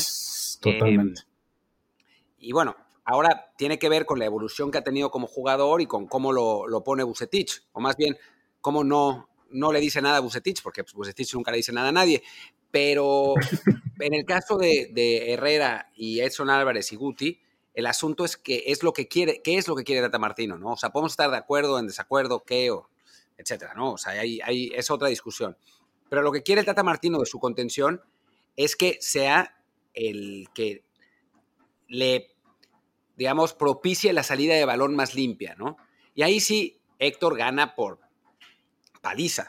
[0.60, 1.22] Totalmente.
[2.38, 5.86] Y bueno, ahora tiene que ver con la evolución que ha tenido como jugador y
[5.86, 8.16] con cómo lo, pone Bucetich, o más bien,
[8.60, 11.88] cómo no, no le dice nada a Bucetich, porque pues, Bucetich nunca le dice nada
[11.88, 12.22] a nadie.
[12.70, 13.34] Pero
[14.00, 17.40] en el caso de, Herrera y Edson Álvarez y Guti,
[17.74, 20.58] el asunto es que es lo que quiere, qué es lo que quiere Tata Martino,
[20.58, 20.72] ¿no?
[20.72, 22.90] O sea, podemos estar de acuerdo, en desacuerdo, qué, o,
[23.38, 23.92] etcétera, ¿no?
[23.92, 25.56] O sea, ahí, ahí es otra discusión.
[26.10, 28.02] Pero lo que quiere el Tata Martino de su contención
[28.56, 29.62] es que sea
[29.94, 30.82] el que
[31.88, 32.30] le,
[33.16, 35.76] digamos, propicie la salida de balón más limpia, ¿no?
[36.14, 38.00] Y ahí sí, Héctor gana por
[39.00, 39.48] paliza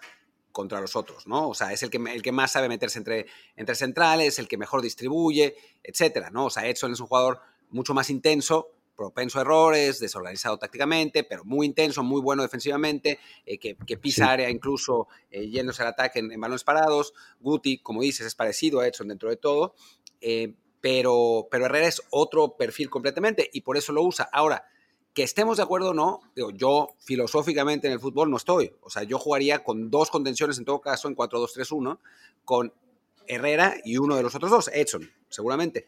[0.52, 1.50] contra los otros, ¿no?
[1.50, 4.58] O sea, es el que, el que más sabe meterse entre, entre centrales, el que
[4.58, 6.46] mejor distribuye, etcétera, ¿no?
[6.46, 11.46] O sea, Edson es un jugador mucho más intenso, propenso a errores, desorganizado tácticamente, pero
[11.46, 16.40] muy intenso, muy bueno defensivamente, eh, que, pisa área incluso eh, yéndose al ataque en,
[16.40, 17.14] balones parados.
[17.40, 19.74] Guti, como dices, es parecido a Edson dentro de todo.
[20.20, 24.30] Eh, pero, pero Herrera es otro perfil completamente y por eso lo usa.
[24.32, 24.66] Ahora,
[25.14, 28.72] que estemos de acuerdo o no, digo, yo filosóficamente en el fútbol no estoy.
[28.82, 32.00] O sea, yo jugaría con dos contenciones en todo caso en 4-2-3-1,
[32.46, 32.74] con
[33.28, 35.86] Herrera y uno de los otros dos, Edson, seguramente.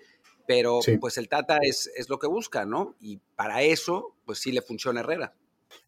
[0.48, 2.96] Pero pues el Tata es, es, lo que busca, ¿no?
[3.00, 5.34] Y para eso, pues sí le funciona Herrera.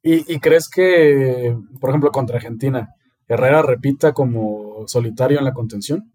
[0.02, 2.96] ¿Y, ¿Y, crees que, por ejemplo, contra Argentina,
[3.28, 6.13] Herrera repita como solitario en la contención?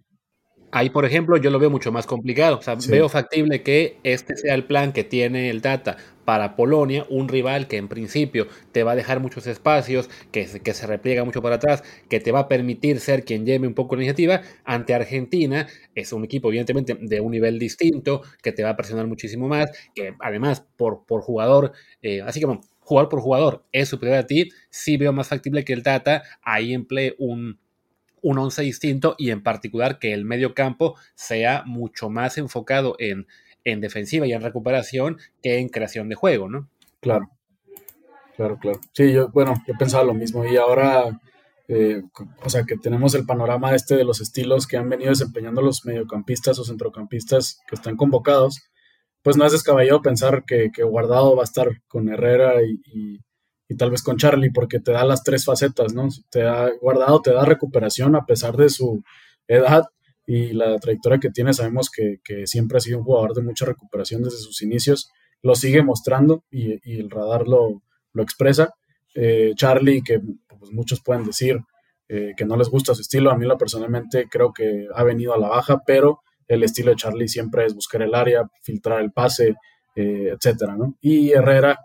[0.70, 2.58] Ahí, por ejemplo, yo lo veo mucho más complicado.
[2.58, 7.06] O sea, veo factible que este sea el plan que tiene el Tata para Polonia,
[7.08, 11.24] un rival que en principio te va a dejar muchos espacios, que, que se repliega
[11.24, 14.42] mucho para atrás, que te va a permitir ser quien lleve un poco la iniciativa.
[14.64, 19.06] Ante Argentina es un equipo, evidentemente, de un nivel distinto, que te va a presionar
[19.06, 24.18] muchísimo más, que además por, por jugador, eh, así como jugador por jugador es superior
[24.18, 27.58] a ti, sí veo más factible que el Tata ahí emplee un
[28.22, 33.26] un once distinto y en particular que el medio campo sea mucho más enfocado en,
[33.64, 36.68] en defensiva y en recuperación que en creación de juego, ¿no?
[37.00, 37.30] Claro,
[38.36, 38.80] claro, claro.
[38.92, 41.20] Sí, yo, bueno, yo pensaba lo mismo y ahora
[41.70, 42.02] eh,
[42.42, 45.84] o sea, que tenemos el panorama este de los estilos que han venido desempeñando los
[45.84, 48.62] mediocampistas o centrocampistas que están convocados,
[49.22, 53.20] pues no es descabellado pensar que, Guardado va a estar con Herrera y,
[53.76, 56.08] tal vez con Charlie, porque te da las tres facetas, ¿no?
[56.30, 59.02] Te da, Guardado te da recuperación a pesar de su
[59.46, 59.84] edad
[60.26, 61.52] y la trayectoria que tiene.
[61.52, 65.10] Sabemos que, siempre ha sido un jugador de mucha recuperación desde sus inicios,
[65.42, 68.74] lo sigue mostrando y, el radar lo, lo expresa.
[69.14, 70.20] Eh, Charlie, que
[70.58, 71.60] pues, muchos pueden decir
[72.08, 75.34] eh, que no les gusta su estilo, a mí lo personalmente creo que ha venido
[75.34, 79.12] a la baja, pero el estilo de Charlie siempre es buscar el área, filtrar el
[79.12, 79.56] pase,
[79.94, 80.96] eh, etcétera, ¿no?
[81.00, 81.78] Y Herrera,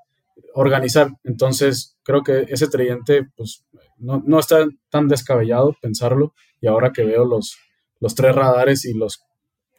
[0.53, 1.09] organizar.
[1.23, 3.65] Entonces, creo que ese tridente, pues,
[3.97, 6.33] no, no, está tan descabellado pensarlo.
[6.61, 7.57] Y ahora que veo los,
[7.99, 9.23] los tres radares y los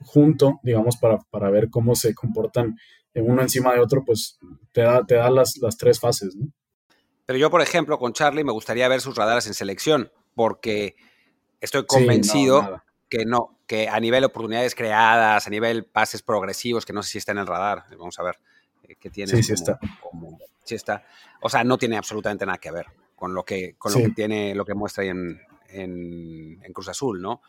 [0.00, 2.76] junto, digamos, para, para ver cómo se comportan
[3.14, 4.38] uno encima de otro, pues
[4.72, 6.52] te da, te da las, las tres fases, ¿no?
[7.26, 10.96] Pero yo, por ejemplo, con Charlie me gustaría ver sus radares en selección, porque
[11.60, 16.92] estoy convencido que no, que a nivel de oportunidades creadas, a nivel pases progresivos, que
[16.92, 18.38] no sé si está en el radar, vamos a ver
[18.88, 19.30] eh, qué tiene.
[19.30, 19.78] Sí, sí está.
[20.62, 21.04] sí está.
[21.40, 24.54] O sea, no tiene absolutamente nada que ver con lo que, con lo que tiene,
[24.54, 27.42] lo que muestra ahí en, en, Cruz Azul, ¿no?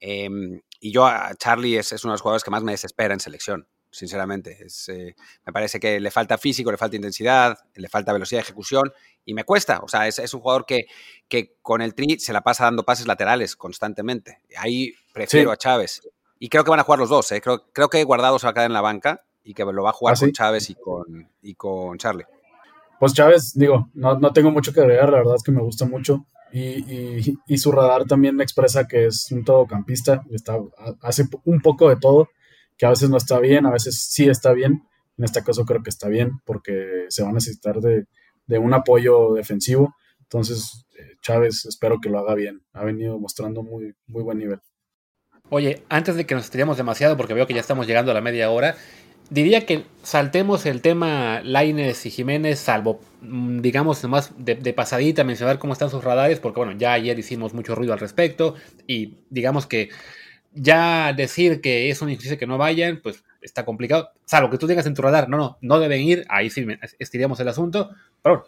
[0.00, 3.14] Em, y yo a Charlie es, es uno de los jugadores que más me desespera
[3.14, 4.58] en selección sinceramente.
[4.64, 8.44] Es, eh, me parece que le falta físico, le falta intensidad, le falta velocidad de
[8.44, 8.92] ejecución
[9.24, 9.80] y me cuesta.
[9.80, 10.86] O sea, es, un jugador que,
[11.28, 14.40] que, con el tri se la pasa dando pases laterales constantemente.
[14.56, 16.02] Ahí prefiero a Chávez.
[16.38, 17.32] Y creo que van a jugar los dos.
[17.32, 17.40] ¿eh?
[17.40, 19.90] Creo, creo que Guardado se va a quedar en la banca y que lo va
[19.90, 22.26] a jugar ¿Ah, con Chávez y con, y con Charlie.
[23.00, 25.86] Pues Chávez, digo, no, no, tengo mucho que agregar, la verdad es que me gusta
[25.86, 26.26] mucho.
[26.52, 30.58] Y, y, su radar también me expresa que es un todocampista, está,
[31.00, 32.28] hace un poco de todo
[32.76, 34.82] que a veces no está bien, a veces sí está bien.
[35.16, 38.06] En este caso creo que está bien porque se va a necesitar de,
[38.58, 39.94] un apoyo defensivo.
[40.20, 42.62] Entonces, eh, Chávez espero que lo haga bien.
[42.74, 44.60] Ha venido mostrando muy, muy buen nivel.
[45.50, 48.20] Oye, antes de que nos estiremos demasiado, porque veo que ya estamos llegando a la
[48.20, 48.76] media hora,
[49.30, 55.58] diría que saltemos el tema Laines y Jiménez, salvo, mm, digamos, más de, pasadita, mencionar
[55.58, 58.54] cómo están sus radares, porque bueno, ya ayer hicimos mucho ruido al respecto
[58.86, 59.90] y digamos que
[60.52, 64.10] ya decir que es un injusticia que no vayan, pues está complicado.
[64.24, 66.66] Salvo que tú tengas en tu radar, no, no, no deben ir, ahí sí
[66.98, 67.90] estiríamos el asunto.
[68.22, 68.46] Pero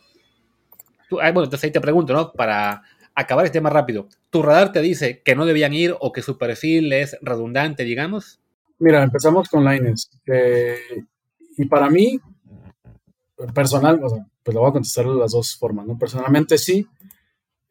[1.11, 2.33] bueno, entonces ahí te pregunto, ¿no?
[2.33, 2.83] Para
[3.15, 6.39] acabar este tema rápido, ¿tu radar te dice que no debían ir o que su
[6.39, 8.41] perfil es redundante, digamos?
[8.81, 10.11] Mira, empezamos con Lines.
[11.57, 12.19] y para mí,
[13.55, 15.99] personal, pues lo voy a contestar de las dos formas, ¿no?
[15.99, 16.87] Personalmente sí,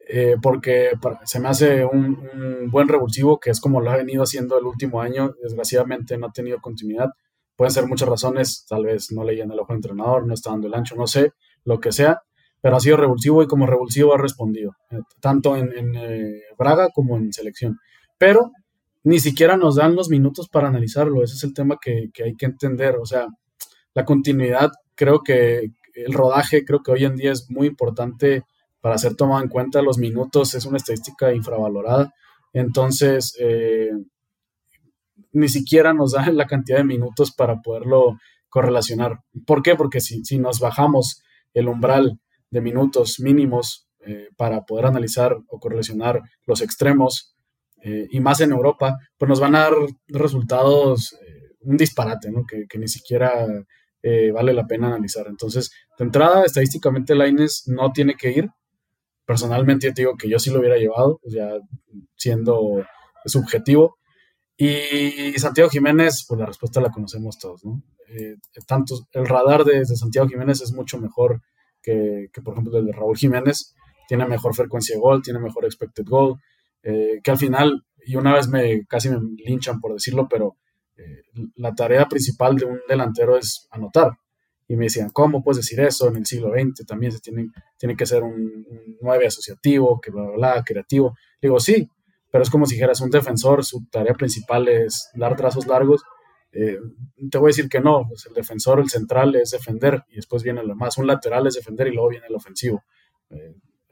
[0.08, 0.90] eh, porque
[1.24, 5.00] se me hace un, buen revulsivo, que es como lo ha venido haciendo el último
[5.00, 5.34] año.
[5.42, 7.10] Desgraciadamente no ha tenido continuidad.
[7.56, 10.68] Pueden ser muchas razones, tal vez no leían el ojo del entrenador, no está dando
[10.68, 11.32] el ancho, no sé,
[11.64, 12.22] lo que sea,
[12.60, 17.16] pero ha sido revulsivo y como revulsivo ha respondido, eh, tanto en, eh, Braga como
[17.16, 17.78] en selección.
[18.16, 18.52] Pero
[19.02, 22.46] ni siquiera nos dan los minutos para analizarlo, ese es el tema que, hay que
[22.46, 23.26] entender, o sea,
[23.94, 28.44] la continuidad, creo que el rodaje, creo que hoy en día es muy importante
[28.80, 29.82] para ser tomado en cuenta.
[29.82, 32.14] Los minutos es una estadística infravalorada.
[32.52, 33.90] Entonces, eh,
[35.32, 39.20] ni siquiera nos da la cantidad de minutos para poderlo correlacionar.
[39.46, 39.76] ¿Por qué?
[39.76, 41.22] Porque si, nos bajamos
[41.54, 42.18] el umbral
[42.50, 47.34] de minutos mínimos eh, para poder analizar o correlacionar los extremos,
[47.82, 49.74] eh, y más en Europa, pues nos van a dar
[50.08, 51.16] resultados,
[51.60, 52.44] un disparate, ¿no?
[52.46, 53.46] que, que ni siquiera
[54.32, 55.26] vale la pena analizar.
[55.28, 58.48] Entonces, de entrada, estadísticamente Laines no tiene que ir,
[59.30, 61.50] personalmente yo te digo que yo sí lo hubiera llevado, ya
[62.16, 62.84] siendo
[63.24, 63.98] subjetivo.
[64.56, 67.80] Y Santiago Jiménez, pues la respuesta la conocemos todos, ¿no?
[68.08, 68.34] Eh,
[68.66, 71.40] tanto el radar de, Santiago Jiménez es mucho mejor
[71.80, 73.74] que, por ejemplo, el de Raúl Jiménez.
[74.08, 76.34] Tiene mejor frecuencia de gol, tiene mejor expected goal,
[76.82, 80.56] eh, que al final, y una vez me casi me linchan por decirlo, pero
[80.96, 81.22] eh,
[81.56, 84.12] la tarea principal de un delantero es anotar
[84.68, 86.86] y me decían, ¿cómo puedes decir eso en el siglo XX?
[86.86, 88.64] También se tiene, que ser un,
[89.00, 91.16] nueve asociativo, que bla, bla, bla, creativo.
[91.42, 91.90] digo, sí,
[92.30, 96.02] pero es como si dijeras un defensor, su tarea principal es dar trazos largos.
[96.52, 96.78] Eh,
[97.30, 100.44] te voy a decir que no, pues el defensor, el central es defender y después
[100.44, 100.98] viene lo más.
[100.98, 102.84] Un lateral es defender y luego viene el ofensivo.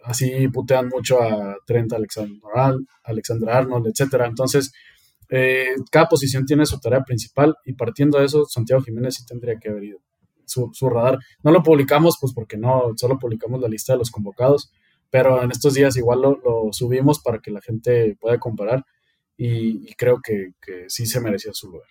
[0.05, 4.23] Así putean mucho a Trent Alexander, Arnold, etc.
[4.27, 4.73] Entonces,
[5.31, 9.59] eh, cada posición tiene su tarea principal y partiendo de eso, Santiago Jiménez sí tendría
[9.59, 9.99] que haber ido
[10.49, 11.19] su, radar.
[11.43, 14.73] No lo publicamos, pues porque no, solo publicamos la lista de los convocados,
[15.11, 18.85] pero en estos días igual lo, subimos para que la gente pueda comparar
[19.37, 20.53] y, creo que,
[20.89, 21.89] sí se merecía su lugar.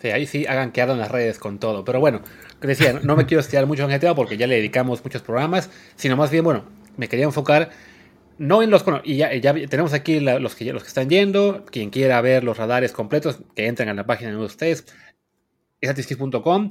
[0.00, 1.84] Sí, ahí sí hagan quedado en las redes con todo.
[1.84, 2.22] Pero bueno,
[2.60, 6.16] decía, no me quiero estirar mucho en tema porque ya le dedicamos muchos programas, sino
[6.16, 6.64] más bien, bueno,
[6.96, 7.70] me quería enfocar
[8.38, 8.84] no en los.
[9.04, 9.30] y ya,
[9.68, 11.64] tenemos aquí los, que, los que están yendo.
[11.66, 14.86] Quien quiera ver los radares completos, que entren a la página de ustedes,
[15.80, 16.70] estatistic.com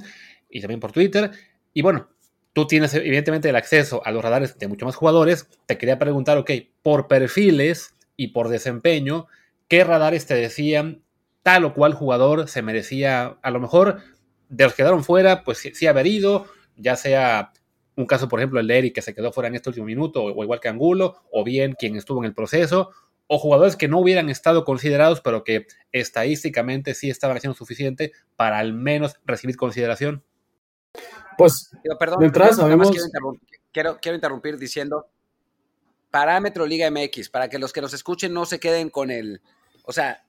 [0.50, 1.30] y también por Twitter.
[1.72, 2.08] Y bueno,
[2.52, 5.48] tú tienes evidentemente el acceso a los radares de muchos más jugadores.
[5.66, 6.50] Te quería preguntar, ok,
[6.82, 9.26] por perfiles y por desempeño,
[9.68, 11.03] ¿qué radares te decían
[11.44, 14.00] tal o cual jugador se merecía, a lo mejor
[14.48, 17.52] de los que quedaron fuera, pues sí, haber ido, ya sea
[17.96, 20.24] un caso, por ejemplo, el de Eric que se quedó fuera en este último minuto,
[20.24, 22.90] o, igual que Angulo, o bien quien estuvo en el proceso,
[23.26, 28.58] o jugadores que no hubieran estado considerados, pero que estadísticamente sí estaban haciendo suficiente para
[28.58, 30.24] al menos recibir consideración.
[31.36, 32.90] Pues, perdón, mientras sabemos...
[33.70, 35.08] quiero, quiero interrumpir diciendo,
[36.10, 39.42] parámetro Liga MX, para que los que nos escuchen no se queden con el,
[39.84, 40.23] o sea,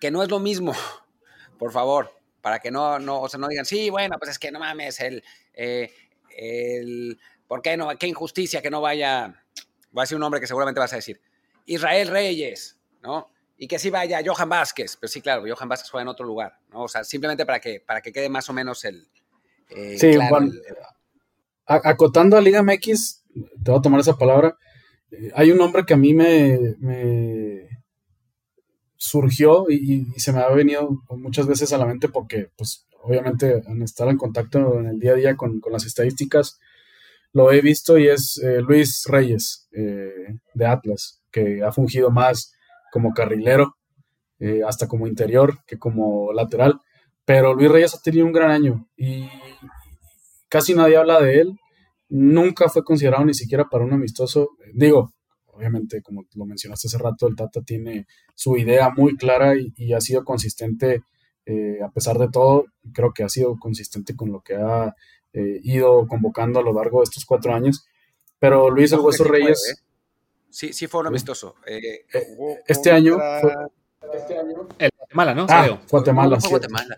[0.00, 0.74] que no es lo mismo,
[1.58, 4.50] por favor, para que no, no, o sea, no digan, sí, bueno, pues es que
[4.50, 5.90] no mames, el, eh,
[6.36, 7.88] el, ¿por qué no?
[7.98, 9.42] Qué injusticia que no vaya,
[9.90, 11.20] voy a decir un nombre que seguramente vas a decir,
[11.66, 13.30] Israel Reyes, ¿no?
[13.56, 16.58] Y que sí vaya Johan Vázquez, pero sí, claro, Johan Vázquez juega en otro lugar,
[16.70, 16.82] ¿no?
[16.82, 19.08] O sea, simplemente para que, para que quede más o menos el...
[19.70, 20.52] Eh, sí, bueno,
[21.64, 23.24] acotando a Liga MX,
[23.64, 24.58] te voy a tomar esa palabra,
[25.10, 27.53] eh, hay un nombre que a mí me
[29.04, 33.82] surgió y, se me ha venido muchas veces a la mente porque, pues, obviamente, al
[33.82, 36.58] estar en contacto en el día a día con, las estadísticas,
[37.34, 42.54] lo he visto y es eh, Luis Reyes eh, de Atlas, que ha fungido más
[42.92, 43.76] como carrilero,
[44.38, 46.80] eh, hasta como interior que como lateral.
[47.26, 49.28] Pero Luis Reyes ha tenido un gran año y
[50.48, 51.60] casi nadie habla de él.
[52.08, 54.50] Nunca fue considerado ni siquiera para un amistoso.
[54.72, 55.13] Digo,
[55.56, 60.00] obviamente, como lo mencionaste hace rato, el Tata tiene su idea muy clara y, ha
[60.00, 61.02] sido consistente,
[61.46, 64.94] eh, a pesar de todo, creo que ha sido consistente con lo que ha
[65.32, 67.86] eh, ido convocando a lo largo de estos cuatro años.
[68.38, 69.72] Pero Luis El Hueso Reyes...
[69.72, 69.80] ¿eh?
[70.50, 71.56] Sí, sí fue un amistoso.
[71.66, 73.18] este año
[74.12, 74.68] Este año...
[74.78, 75.46] El Guatemala, ¿no?
[75.48, 76.40] Ah, Guatemala.
[76.40, 76.48] Sí.
[76.48, 76.96] Guatemala.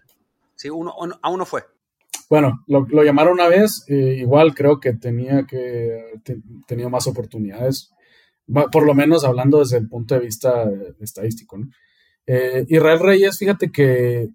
[0.54, 1.64] Sí, uno, a uno fue.
[2.28, 6.20] Bueno, lo, llamaron una vez, igual creo que tenía que
[6.66, 7.94] tenía más oportunidades
[8.46, 11.58] por lo menos hablando desde el punto de vista estadístico.
[11.58, 11.68] ¿no?
[12.26, 14.28] Eh, Israel Reyes, fíjate que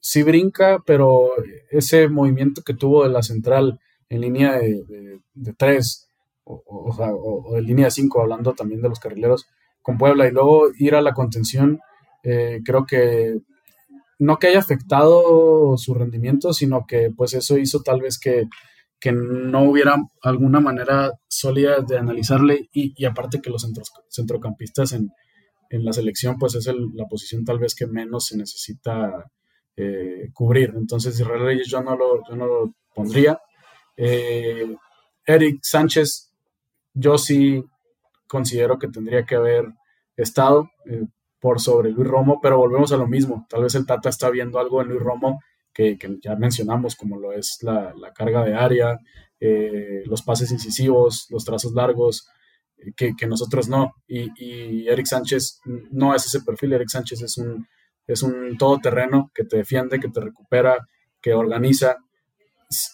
[0.00, 1.30] sí brinca, pero
[1.70, 6.08] ese movimiento que tuvo de la central en línea de, tres,
[6.44, 9.46] o, o, de línea de cinco, hablando también de los carrileros
[9.80, 11.80] con Puebla, y luego ir a la contención,
[12.22, 13.38] eh, creo que
[14.18, 18.44] no que haya afectado su rendimiento, sino que pues eso hizo tal vez que
[19.02, 23.66] que no hubiera alguna manera sólida de analizarle y, aparte que los
[24.08, 25.10] centrocampistas en,
[25.70, 29.24] la selección pues es la posición tal vez que menos se necesita
[29.74, 30.72] eh, cubrir.
[30.76, 33.40] Entonces Israel Reyes yo no lo, no lo pondría.
[33.96, 34.76] Eh,
[35.26, 36.30] Eric Sánchez
[36.94, 37.64] yo sí
[38.28, 39.64] considero que tendría que haber
[40.16, 41.06] estado eh,
[41.40, 43.46] por sobre Luis Romo, pero volvemos a lo mismo.
[43.48, 45.40] Tal vez el Tata está viendo algo en Luis Romo
[45.72, 48.98] que, ya mencionamos, como lo es la, carga de área,
[49.40, 52.28] eh, los pases incisivos, los trazos largos,
[52.78, 53.94] eh, que, nosotros no.
[54.06, 57.66] Y, Eric Sánchez no es ese perfil, Eric Sánchez es un,
[58.06, 60.86] es un todoterreno que te defiende, que te recupera,
[61.20, 61.96] que organiza,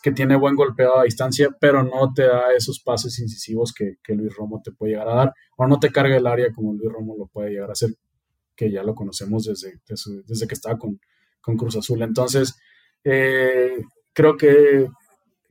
[0.02, 4.34] que tiene buen golpeo a distancia, pero no te da esos pases incisivos que, Luis
[4.34, 7.16] Romo te puede llegar a dar, o no te carga el área como Luis Romo
[7.16, 7.90] lo puede llegar a hacer,
[8.56, 9.80] que ya lo conocemos desde,
[10.26, 11.00] desde, que estaba con,
[11.40, 12.02] con Cruz Azul.
[12.02, 12.58] Entonces,
[13.04, 13.78] eh,
[14.12, 14.86] creo que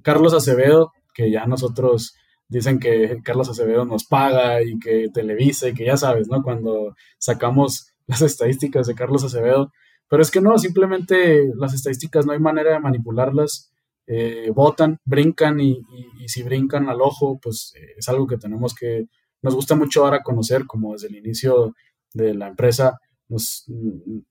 [0.02, 2.14] Carlos Acevedo, que ya nosotros
[2.50, 6.44] dicen que Carlos Acevedo nos paga y que televisa y que ya sabes, ¿no?
[6.44, 9.72] Cuando sacamos las estadísticas de Carlos Acevedo,
[10.10, 13.72] pero es que no, simplemente las estadísticas no hay manera de manipularlas,
[14.06, 15.84] eh, votan, brincan y,
[16.28, 19.08] si brincan al ojo, pues eh, es algo que tenemos que,
[19.42, 21.76] nos gusta mucho ahora conocer, como desde el inicio
[22.14, 23.66] de la empresa, nos,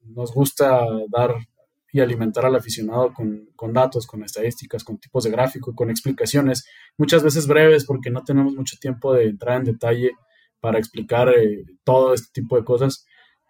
[0.03, 1.35] nos gusta dar
[1.97, 6.67] y alimentar al aficionado con, datos, con estadísticas, con tipos de gráfico, con explicaciones,
[6.99, 10.11] muchas veces breves porque no tenemos mucho tiempo de entrar en detalle
[10.61, 13.07] para explicar eh, todo este tipo de cosas.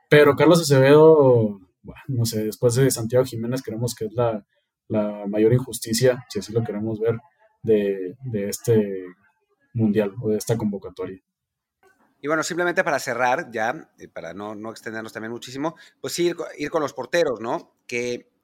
[0.09, 1.59] Pero Carlos Acevedo,
[2.07, 4.45] no sé, después de Santiago Jiménez creemos que es la,
[5.27, 7.19] mayor injusticia, si así lo queremos ver,
[7.65, 8.15] de,
[8.49, 9.07] este
[9.75, 11.21] mundial o de esta convocatoria.
[12.21, 16.37] Y bueno, simplemente para cerrar, ya, eh, para no, no extendernos también muchísimo, pues ir,
[16.59, 17.75] ir con los porteros, ¿no?
[17.89, 18.36] Que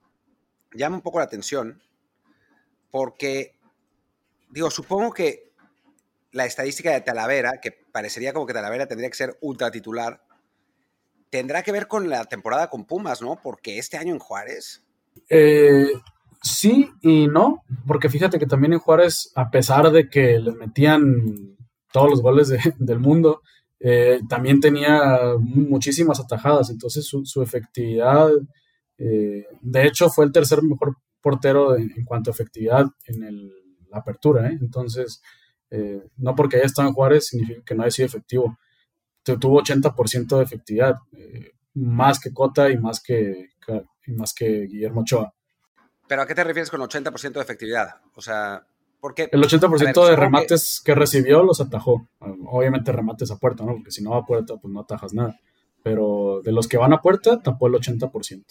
[0.74, 1.82] llama un poco la atención
[2.90, 3.54] porque,
[4.50, 5.52] digo, supongo que
[6.32, 10.22] la estadística de Talavera, que parecería como que Talavera tendría que ser ultra titular,
[11.30, 13.40] tendrá que ver con la temporada con Pumas, ¿no?
[13.42, 14.84] Porque este año en Juárez.
[15.28, 15.88] Eh,
[16.42, 21.56] sí y no, porque fíjate que también en Juárez, a pesar de que les metían
[21.92, 22.48] todos los goles
[22.78, 23.42] del mundo,
[23.80, 28.30] eh, también tenía muchísimas atajadas, entonces su, efectividad,
[28.99, 33.51] eh, de hecho fue el tercer mejor portero en cuanto a efectividad en
[33.90, 34.59] la apertura, ¿eh?
[34.61, 35.22] entonces
[36.16, 38.59] no porque haya estado en Juárez significa que no haya sido efectivo,
[39.22, 40.97] tuvo 80% de efectividad,
[41.74, 43.51] más que Cota y más que,
[44.07, 45.32] y más que Guillermo Ochoa.
[46.07, 47.88] ¿Pero a qué te refieres con 80% de efectividad?
[48.14, 48.66] O sea,
[49.03, 50.95] el 80% de remates que...
[50.95, 52.09] recibió los atajó.
[52.20, 53.74] Obviamente remates a puerta, ¿no?
[53.74, 55.40] Porque si no va a puerta, pues no atajas nada.
[55.82, 58.45] Pero de los que van a puerta, tapó el 80%.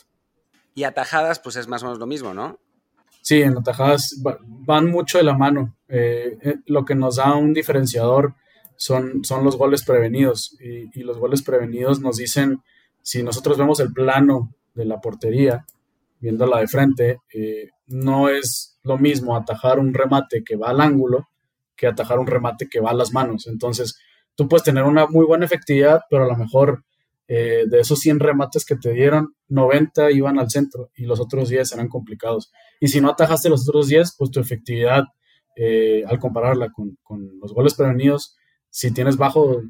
[0.73, 2.59] Y atajadas, pues es más o menos lo mismo, ¿no?
[3.21, 5.75] Sí, en atajadas van mucho de la mano.
[5.87, 8.35] Eh, eh, lo que nos da un diferenciador
[8.77, 10.57] son, son los goles prevenidos.
[10.59, 12.61] Y, y los goles prevenidos nos dicen,
[13.01, 15.65] si nosotros vemos el plano de la portería,
[16.19, 21.27] viéndola de frente, eh, no es lo mismo atajar un remate que va al ángulo
[21.81, 23.47] que atajar un remate que va a las manos.
[23.47, 23.97] Entonces,
[24.35, 26.83] tú puedes tener una muy buena efectividad, pero a lo mejor
[27.27, 31.49] eh, de esos 100 remates que te dieron, 90 iban al centro y los otros
[31.49, 32.51] 10 eran complicados.
[32.79, 35.03] Y si no atajaste los otros 10, pues tu efectividad,
[35.55, 38.35] eh, al compararla con, con, los goles prevenidos,
[38.69, 39.61] si tienes bajo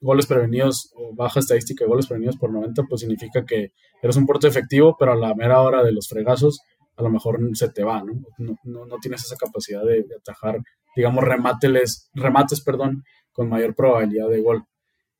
[0.00, 4.26] goles prevenidos o baja estadística de goles prevenidos por 90, pues significa que eres un
[4.26, 6.60] portero efectivo, pero a la mera hora de los fregazos
[6.96, 8.14] a lo mejor se te va, ¿no?
[8.38, 10.58] No, no, tienes esa capacidad de, atajar,
[10.94, 14.64] digamos, remates, remates, perdón, con mayor probabilidad de gol.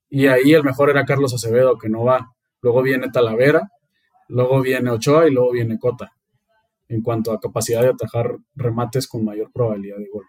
[0.09, 2.35] Y ahí el mejor era Carlos Acevedo, que no va.
[2.61, 3.71] Luego viene Talavera,
[4.29, 6.13] luego viene Ochoa y luego viene Cota,
[6.89, 10.25] en cuanto a capacidad de atajar remates con mayor probabilidad de gol.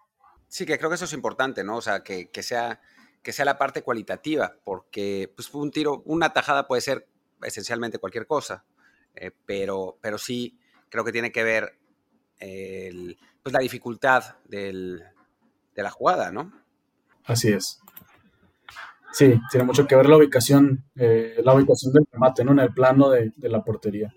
[0.48, 1.78] Sí, que creo que eso es importante, ¿no?
[1.78, 2.80] O sea, que, que sea
[3.28, 7.10] que sea la parte cualitativa, porque pues, un tiro, una tajada puede ser
[7.44, 8.64] esencialmente cualquier cosa,
[9.16, 10.58] eh, pero, pero sí
[10.88, 11.78] creo que tiene que ver
[12.40, 15.04] pues, la dificultad de
[15.76, 16.54] la jugada, ¿no?
[17.26, 17.82] Así es.
[19.18, 22.52] Sí, tiene mucho que ver la ubicación, eh, la ubicación del remate, ¿no?
[22.52, 24.14] En el plano de la portería.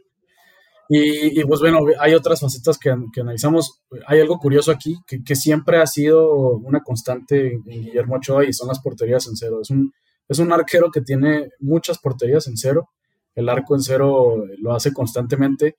[0.93, 3.81] Y, pues bueno, hay otras facetas que, analizamos.
[4.09, 8.67] Hay algo curioso aquí, que, siempre ha sido una constante en Guillermo Ochoa y son
[8.67, 9.61] las porterías en cero.
[9.63, 9.93] Es un,
[10.29, 12.91] es un arquero que tiene muchas porterías en cero.
[13.37, 15.77] El arco en cero lo hace constantemente,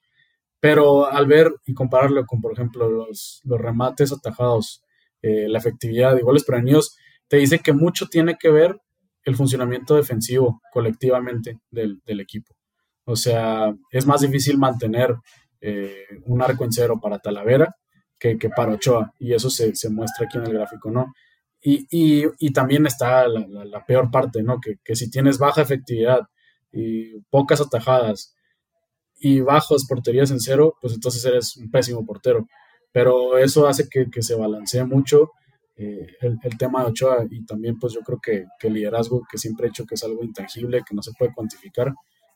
[0.61, 4.81] pero al ver y compararlo con, por ejemplo, los, los remates atajados,
[5.21, 6.95] eh, la efectividad de goles prevenidos,
[7.27, 8.79] te dice que mucho tiene que ver
[9.23, 12.55] el funcionamiento defensivo colectivamente del, del equipo.
[13.05, 15.15] O sea, es más difícil mantener
[15.59, 17.75] eh, un arco en cero para Talavera
[18.17, 21.11] que, para Ochoa, y eso se, muestra aquí en el gráfico, ¿no?
[21.59, 24.59] Y, también está la, peor parte, ¿no?
[24.59, 26.21] Que, si tienes baja efectividad
[26.71, 28.35] y pocas atajadas
[29.15, 32.47] y bajas porterías en cero, pues entonces eres un pésimo portero.
[32.91, 35.31] Pero eso hace que, se balancee mucho
[35.83, 39.65] eh, el, tema de Ochoa y también pues yo creo que, el liderazgo que siempre
[39.65, 41.93] he hecho que es algo intangible, que no se puede cuantificar,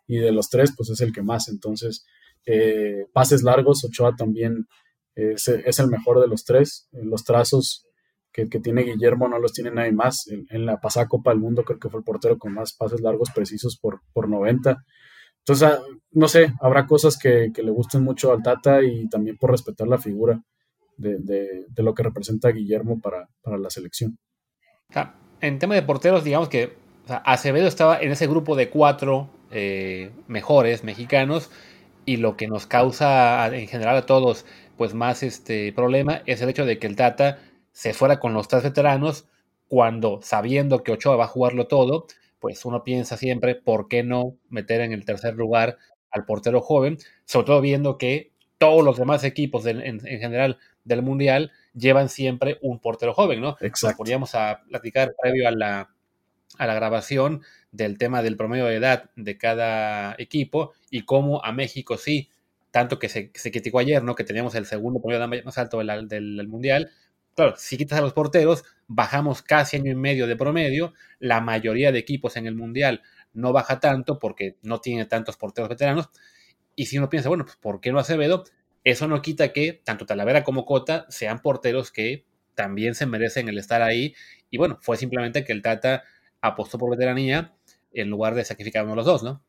[0.08, 1.48] y de los tres, pues es el que más.
[1.48, 2.06] Entonces,
[2.46, 4.68] eh, pases largos, Ochoa también
[5.16, 6.88] es, el mejor de los tres.
[6.91, 7.86] Los trazos
[8.32, 10.28] que, tiene Guillermo no los tiene nadie más.
[10.28, 13.30] En, la pasada Copa del Mundo creo que fue el portero con más pases largos
[13.34, 14.78] precisos por, por 90.
[15.39, 15.82] Entonces, ah,
[16.12, 19.98] no sé, habrá cosas que, le gusten mucho al Tata y también por respetar la
[19.98, 20.41] figura
[20.98, 24.18] de, lo que representa Guillermo para, la selección.
[25.41, 26.74] En tema de porteros, digamos que
[27.08, 31.52] Acevedo estaba en ese grupo de cuatro eh, mejores mexicanos
[32.06, 34.46] y lo que nos causa en general a todos
[34.78, 37.39] pues más este problema es el hecho de que el Tata
[37.72, 39.26] se fuera con los tres veteranos
[39.68, 42.06] cuando sabiendo que Ochoa va a jugarlo todo,
[42.39, 45.78] pues uno piensa siempre por qué no meter en el tercer lugar
[46.12, 51.51] al portero joven, sobre todo viendo que todos los demás equipos en, general del mundial
[51.73, 53.57] llevan siempre un portero joven, ¿no?
[53.59, 53.97] Exacto.
[53.97, 55.89] poníamos a platicar previo a la,
[56.57, 61.51] a la grabación del tema del promedio de edad de cada equipo y cómo a
[61.51, 62.29] México sí,
[62.71, 64.15] tanto que se, se criticó ayer, ¿no?
[64.15, 66.91] Que teníamos el segundo promedio de edad más alto del, Mundial.
[67.36, 70.93] Claro, si quitas a los porteros, bajamos casi año y medio de promedio.
[71.19, 73.01] La mayoría de equipos en el Mundial
[73.33, 76.09] no baja tanto porque no tiene tantos porteros veteranos.
[76.75, 78.45] Y si uno piensa, bueno, pues ¿por qué no Acevedo?
[78.86, 83.57] Eso no quita que tanto Talavera como Cota sean porteros que también se merecen el
[83.57, 84.15] estar ahí.
[84.49, 86.03] Y bueno, fue simplemente que el Tata
[86.39, 87.53] apostó por veteranía
[87.91, 89.43] en lugar de sacrificar uno de los dos, ¿no?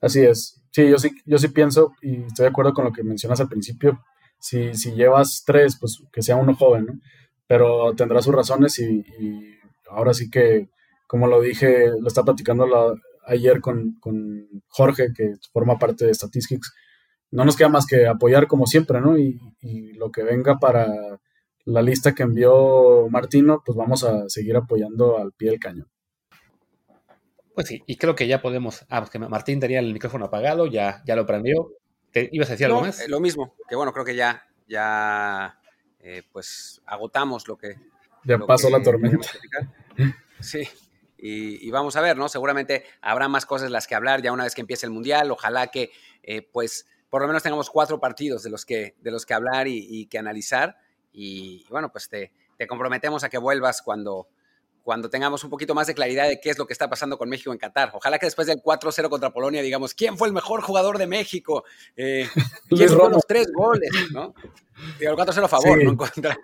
[0.00, 0.62] Así es.
[0.70, 3.48] Sí, yo sí, yo sí pienso y estoy de acuerdo con lo que mencionas al
[3.48, 4.04] principio.
[4.38, 7.00] Si, si llevas tres, pues que sea uno joven, ¿no?
[7.48, 9.04] Pero tendrá sus razones y,
[9.88, 10.68] ahora sí que,
[11.06, 12.66] como lo dije, lo estaba platicando
[13.26, 16.72] ayer con, con, Jorge, que forma parte de Statistics.
[17.30, 19.18] No nos queda más que apoyar como siempre, ¿no?
[19.18, 21.18] Y, y lo que venga para
[21.64, 25.88] la lista que envió Martino, pues vamos a seguir apoyando al pie del cañón.
[27.54, 28.84] Pues sí, y creo que ya podemos.
[28.88, 31.72] Ah, pues que Martín tenía el micrófono apagado, ya, ya lo prendió.
[32.12, 33.00] ¿Te ibas a decir algo más?
[33.00, 35.58] Eh, lo mismo, que bueno, creo que ya, ya
[36.00, 37.76] eh, pues agotamos lo que.
[38.24, 39.28] Ya pasó la tormenta.
[40.38, 40.68] Sí,
[41.16, 42.28] y, vamos a ver, ¿no?
[42.28, 45.30] Seguramente habrá más cosas las que hablar ya una vez que empiece el Mundial.
[45.30, 45.90] Ojalá que,
[46.22, 49.68] eh, pues, por lo menos tengamos cuatro partidos de los que, de los que hablar
[49.68, 50.76] y, que analizar.
[51.12, 54.28] Y, bueno, pues te, te comprometemos a que vuelvas cuando,
[54.86, 57.28] cuando tengamos un poquito más de claridad de qué es lo que está pasando con
[57.28, 57.90] México en Qatar.
[57.94, 61.64] Ojalá que después del 4-0 contra Polonia digamos, ¿quién fue el mejor jugador de México?
[61.96, 62.28] Eh,
[62.68, 63.90] ¿Quién tuvo los tres goles?
[64.12, 64.34] ¿no?
[65.00, 66.38] el 4-0 a favor, no en contra.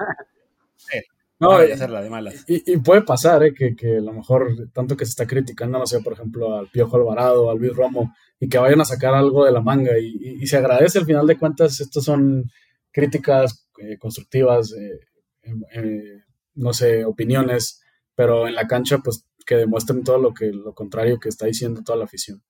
[1.42, 2.44] No, y, hacerla de malas.
[2.46, 3.52] Y, puede pasar, ¿eh?
[3.52, 6.68] que, que, a lo mejor tanto que se está criticando, no sé, por ejemplo, al
[6.68, 9.92] Piojo Alvarado, al Luis Romo, y que vayan a sacar algo de la manga.
[9.98, 12.50] Y, se agradece al final de cuentas, estos son
[12.90, 16.20] críticas eh, constructivas, eh,
[16.54, 17.82] no sé, opiniones
[18.14, 21.82] pero en la cancha, pues que demuestren todo lo que lo contrario que está diciendo
[21.82, 22.42] toda la afición.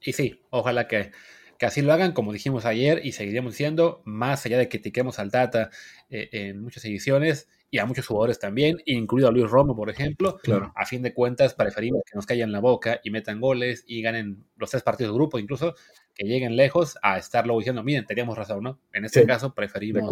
[0.00, 1.12] Y sí, ojalá que,
[1.60, 5.30] así lo hagan, como dijimos ayer y seguiremos diciendo, más allá de que etiquemos al
[5.30, 5.70] Tata
[6.08, 10.72] en muchas ediciones y a muchos jugadores también, incluido a Luis Romo, por ejemplo, claro.
[10.76, 14.44] a fin de cuentas preferimos que nos caigan la boca y metan goles y ganen
[14.56, 15.74] los tres partidos de grupo, incluso
[16.14, 18.80] que lleguen lejos a estarlo diciendo, miren, teníamos razón, ¿no?
[18.92, 20.10] En este caso preferimos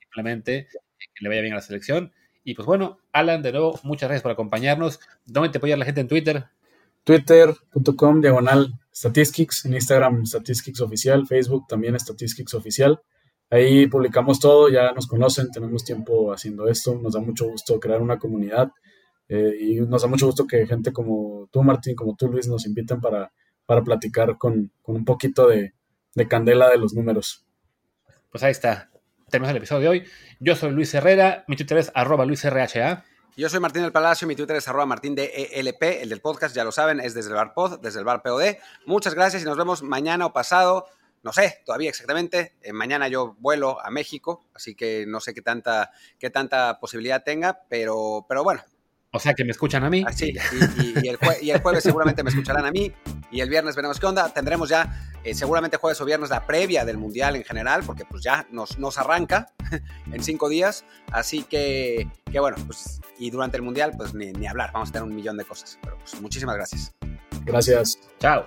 [0.00, 2.12] simplemente que le vaya bien a la selección
[2.44, 5.00] y pues bueno, Alan, de nuevo, muchas gracias por acompañarnos.
[5.26, 6.46] ¿Dónde te puede la gente en Twitter?
[7.04, 13.00] Twitter.com diagonal statistics, en Instagram statistics oficial, Facebook también statistics oficial.
[13.52, 18.02] Ahí publicamos todo, ya nos conocen, tenemos tiempo haciendo esto, nos da mucho gusto crear
[18.02, 18.72] una comunidad
[19.28, 22.66] eh, y nos da mucho gusto que gente como tú, Martín, como tú, Luis, nos
[22.66, 23.30] inviten para,
[23.66, 25.74] para platicar con, un poquito de,
[26.14, 27.44] de candela de los números.
[28.30, 28.88] Pues ahí está
[29.32, 30.08] terminamos el episodio de hoy.
[30.38, 33.04] Yo soy Luis Herrera, mi Twitter es arroba luisrha.
[33.34, 36.54] Yo soy Martín del Palacio, mi Twitter es arroba martín de ELP, el del podcast,
[36.54, 38.58] ya lo saben, es desde el bar pod, desde el bar POD.
[38.84, 40.84] Muchas gracias y nos vemos mañana o pasado,
[41.22, 42.54] no sé todavía exactamente.
[42.62, 47.22] Eh, mañana yo vuelo a México, así que no sé qué tanta, qué tanta posibilidad
[47.22, 48.62] tenga, pero, pero bueno,
[49.14, 50.04] o sea que me escuchan a mí.
[50.16, 50.32] Sí,
[50.78, 51.16] y, el
[51.60, 52.90] jueves seguramente me escucharán a mí.
[53.30, 54.32] Y el viernes veremos qué onda.
[54.32, 58.22] Tendremos ya eh, seguramente jueves o viernes la previa del Mundial en general, porque pues
[58.22, 59.52] ya nos, nos arranca
[60.12, 60.86] en cinco días.
[61.10, 64.70] Así que, que bueno, pues y durante el Mundial pues ni, ni hablar.
[64.72, 65.78] Vamos a tener un millón de cosas.
[65.82, 66.92] Pero pues muchísimas gracias.
[67.44, 67.98] Gracias.
[68.18, 68.46] Chao.